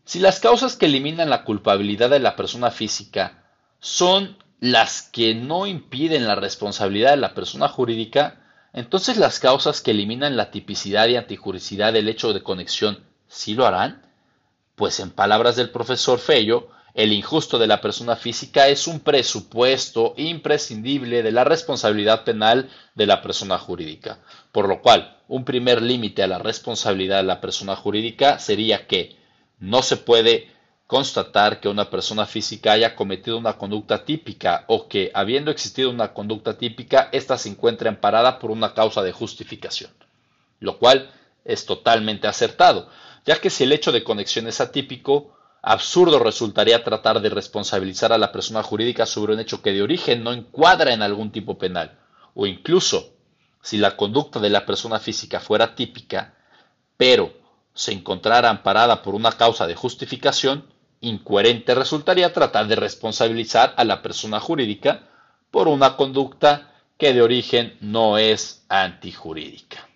Si 0.06 0.19
las 0.19 0.39
causas 0.39 0.76
que 0.76 0.88
eliminan 0.88 1.30
la 1.30 1.43
culpabilidad 1.43 2.10
de 2.10 2.19
la 2.19 2.36
persona 2.36 2.71
física 2.71 3.45
son 3.80 4.38
las 4.60 5.04
que 5.04 5.34
no 5.34 5.65
impiden 5.65 6.28
la 6.28 6.36
responsabilidad 6.36 7.12
de 7.12 7.17
la 7.17 7.34
persona 7.34 7.67
jurídica, 7.67 8.43
entonces 8.74 9.18
las 9.18 9.40
causas 9.40 9.82
que 9.82 9.92
eliminan 9.92 10.36
la 10.36 10.52
tipicidad 10.52 11.08
y 11.08 11.16
antijuricidad 11.16 11.94
del 11.94 12.10
hecho 12.10 12.34
de 12.34 12.44
conexión, 12.44 13.04
¿sí 13.28 13.54
lo 13.54 13.66
harán? 13.66 14.02
Pues 14.76 15.00
en 15.00 15.12
palabras 15.12 15.56
del 15.56 15.70
profesor 15.70 16.18
Fello, 16.20 16.70
el 16.94 17.12
injusto 17.12 17.58
de 17.58 17.68
la 17.68 17.82
persona 17.82 18.16
física 18.16 18.68
es 18.68 18.88
un 18.88 19.00
presupuesto 19.00 20.14
imprescindible 20.18 21.24
de 21.24 21.32
la 21.32 21.44
responsabilidad 21.44 22.24
penal 22.24 22.70
de 22.94 23.08
la 23.08 23.22
persona 23.22 23.58
jurídica, 23.58 24.20
por 24.52 24.68
lo 24.68 24.82
cual 24.82 25.18
un 25.28 25.46
primer 25.46 25.82
límite 25.82 26.22
a 26.22 26.28
la 26.28 26.38
responsabilidad 26.38 27.18
de 27.18 27.24
la 27.24 27.42
persona 27.42 27.76
jurídica 27.76 28.38
sería 28.38 28.86
que 28.86 29.16
no 29.60 29.82
se 29.82 29.98
puede 29.98 30.53
constatar 30.94 31.60
que 31.60 31.70
una 31.70 31.90
persona 31.90 32.28
física 32.28 32.74
haya 32.74 32.96
cometido 32.96 33.40
una 33.40 33.58
conducta 33.58 34.06
típica 34.06 34.64
o 34.68 34.88
que, 34.88 35.10
habiendo 35.16 35.50
existido 35.50 35.90
una 35.90 36.14
conducta 36.14 36.56
típica, 36.56 37.10
ésta 37.12 37.36
se 37.40 37.50
encuentre 37.50 37.90
amparada 37.90 38.38
por 38.38 38.52
una 38.52 38.76
causa 38.76 39.02
de 39.02 39.12
justificación, 39.12 39.90
lo 40.60 40.78
cual 40.78 41.10
es 41.46 41.66
totalmente 41.66 42.28
acertado, 42.28 42.90
ya 43.26 43.42
que 43.42 43.50
si 43.50 43.64
el 43.64 43.72
hecho 43.72 43.92
de 43.92 44.04
conexión 44.04 44.46
es 44.46 44.62
atípico, 44.62 45.36
Absurdo 45.64 46.20
resultaría 46.20 46.84
tratar 46.84 47.22
de 47.22 47.30
responsabilizar 47.30 48.14
a 48.14 48.20
la 48.20 48.32
persona 48.32 48.62
jurídica 48.62 49.08
sobre 49.08 49.34
un 49.34 49.40
hecho 49.40 49.64
que 49.64 49.74
de 49.74 49.82
origen 49.82 50.24
no 50.24 50.32
encuadra 50.32 50.94
en 50.94 51.02
algún 51.02 51.32
tipo 51.32 51.58
penal, 51.58 51.98
o 52.36 52.46
incluso, 52.46 53.16
si 53.64 53.78
la 53.78 53.98
conducta 53.98 54.40
de 54.40 54.52
la 54.52 54.68
persona 54.68 55.00
física 55.00 55.40
fuera 55.40 55.74
típica, 55.74 56.36
pero 56.98 57.34
se 57.74 57.94
encontrara 57.94 58.52
amparada 58.52 59.02
por 59.02 59.16
una 59.16 59.32
causa 59.32 59.66
de 59.66 59.74
justificación, 59.74 60.72
incoherente 61.04 61.76
resultaría 61.76 62.34
tratar 62.34 62.68
de 62.68 62.76
responsabilizar 62.76 63.74
a 63.78 63.84
la 63.84 64.02
persona 64.02 64.39
jurídica 64.39 65.04
por 65.52 65.68
una 65.68 65.96
conducta 65.98 66.72
que 66.98 67.13
de 67.13 67.22
origen 67.22 67.78
no 67.82 68.18
es 68.18 68.63
antijurídica. 68.70 69.88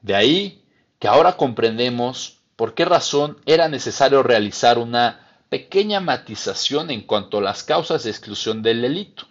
De 0.00 0.14
ahí 0.14 0.62
que 0.98 1.08
ahora 1.08 1.36
comprendemos 1.36 2.38
por 2.56 2.74
qué 2.74 2.84
razón 2.84 3.38
era 3.46 3.68
necesario 3.68 4.22
realizar 4.22 4.78
una 4.78 5.26
pequeña 5.48 6.00
matización 6.00 6.90
en 6.90 7.02
cuanto 7.02 7.38
a 7.38 7.42
las 7.42 7.64
causas 7.64 8.04
de 8.04 8.10
exclusión 8.10 8.62
del 8.62 8.82
delito, 8.82 9.26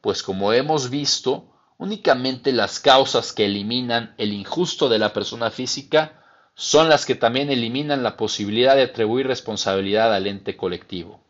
pues 0.00 0.22
como 0.22 0.52
hemos 0.52 0.90
visto, 0.90 1.46
únicamente 1.78 2.52
las 2.52 2.80
causas 2.80 3.32
que 3.32 3.44
eliminan 3.44 4.14
el 4.18 4.32
injusto 4.32 4.88
de 4.88 4.98
la 4.98 5.12
persona 5.12 5.50
física 5.50 6.19
son 6.60 6.90
las 6.90 7.06
que 7.06 7.14
también 7.14 7.50
eliminan 7.50 8.02
la 8.02 8.18
posibilidad 8.18 8.76
de 8.76 8.82
atribuir 8.82 9.26
responsabilidad 9.26 10.12
al 10.12 10.26
ente 10.26 10.58
colectivo. 10.58 11.22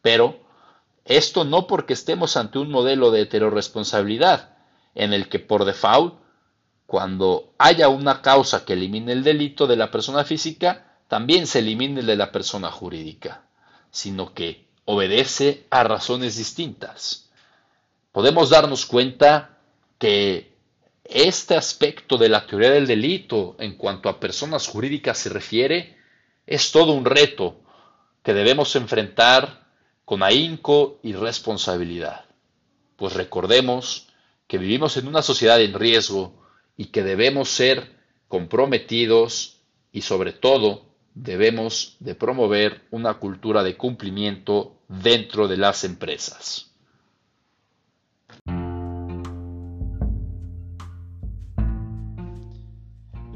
Pero 0.00 0.40
esto 1.04 1.44
no 1.44 1.66
porque 1.66 1.92
estemos 1.92 2.38
ante 2.38 2.58
un 2.58 2.70
modelo 2.70 3.10
de 3.10 3.20
heteroresponsabilidad, 3.20 4.56
en 4.94 5.12
el 5.12 5.28
que 5.28 5.40
por 5.40 5.66
default, 5.66 6.14
cuando 6.86 7.52
haya 7.58 7.90
una 7.90 8.22
causa 8.22 8.64
que 8.64 8.72
elimine 8.72 9.12
el 9.12 9.24
delito 9.24 9.66
de 9.66 9.76
la 9.76 9.90
persona 9.90 10.24
física, 10.24 10.96
también 11.06 11.46
se 11.46 11.58
elimine 11.58 12.00
el 12.00 12.06
de 12.06 12.16
la 12.16 12.32
persona 12.32 12.70
jurídica, 12.70 13.42
sino 13.90 14.32
que 14.32 14.68
obedece 14.86 15.66
a 15.68 15.84
razones 15.84 16.38
distintas. 16.38 17.28
Podemos 18.10 18.48
darnos 18.48 18.86
cuenta 18.86 19.58
que 19.98 20.56
este 21.08 21.56
aspecto 21.56 22.18
de 22.18 22.28
la 22.28 22.46
teoría 22.46 22.70
del 22.70 22.86
delito 22.86 23.56
en 23.58 23.76
cuanto 23.76 24.08
a 24.08 24.20
personas 24.20 24.68
jurídicas 24.68 25.18
se 25.18 25.30
refiere 25.30 25.96
es 26.46 26.70
todo 26.70 26.92
un 26.92 27.04
reto 27.04 27.60
que 28.22 28.34
debemos 28.34 28.76
enfrentar 28.76 29.66
con 30.04 30.22
ahínco 30.22 30.98
y 31.02 31.14
responsabilidad. 31.14 32.26
Pues 32.96 33.14
recordemos 33.14 34.08
que 34.46 34.58
vivimos 34.58 34.96
en 34.96 35.08
una 35.08 35.22
sociedad 35.22 35.60
en 35.60 35.74
riesgo 35.74 36.46
y 36.76 36.86
que 36.86 37.02
debemos 37.02 37.48
ser 37.48 37.96
comprometidos 38.28 39.60
y 39.92 40.02
sobre 40.02 40.32
todo 40.32 40.86
debemos 41.14 41.96
de 42.00 42.14
promover 42.14 42.82
una 42.90 43.14
cultura 43.14 43.62
de 43.62 43.76
cumplimiento 43.76 44.78
dentro 44.88 45.48
de 45.48 45.56
las 45.56 45.84
empresas. 45.84 46.67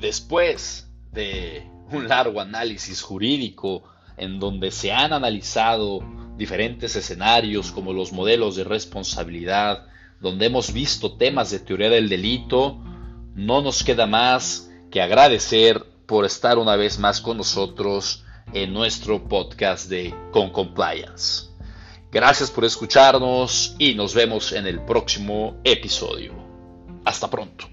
Después 0.03 0.91
de 1.13 1.65
un 1.93 2.09
largo 2.09 2.41
análisis 2.41 3.03
jurídico 3.03 3.85
en 4.17 4.41
donde 4.41 4.73
se 4.73 4.93
han 4.93 5.13
analizado 5.13 6.01
diferentes 6.37 6.97
escenarios 6.97 7.71
como 7.71 7.93
los 7.93 8.11
modelos 8.11 8.57
de 8.57 8.65
responsabilidad, 8.65 9.87
donde 10.21 10.47
hemos 10.47 10.73
visto 10.73 11.17
temas 11.17 11.53
de 11.53 11.61
teoría 11.61 11.89
del 11.89 12.09
delito, 12.09 12.83
no 13.37 13.63
nos 13.63 13.85
queda 13.85 14.09
más 14.09 14.69
que 14.91 15.01
agradecer 15.01 15.87
por 16.07 16.25
estar 16.25 16.59
una 16.59 16.75
vez 16.75 16.99
más 16.99 17.21
con 17.21 17.37
nosotros 17.37 18.25
en 18.53 18.75
nuestro 18.75 19.29
podcast 19.29 19.89
de 19.89 20.13
Con 20.33 20.51
Compliance. 20.51 21.47
Gracias 22.11 22.51
por 22.51 22.65
escucharnos 22.65 23.77
y 23.79 23.95
nos 23.95 24.15
vemos 24.15 24.51
en 24.51 24.67
el 24.67 24.85
próximo 24.85 25.61
episodio. 25.63 26.35
Hasta 27.05 27.31
pronto. 27.31 27.72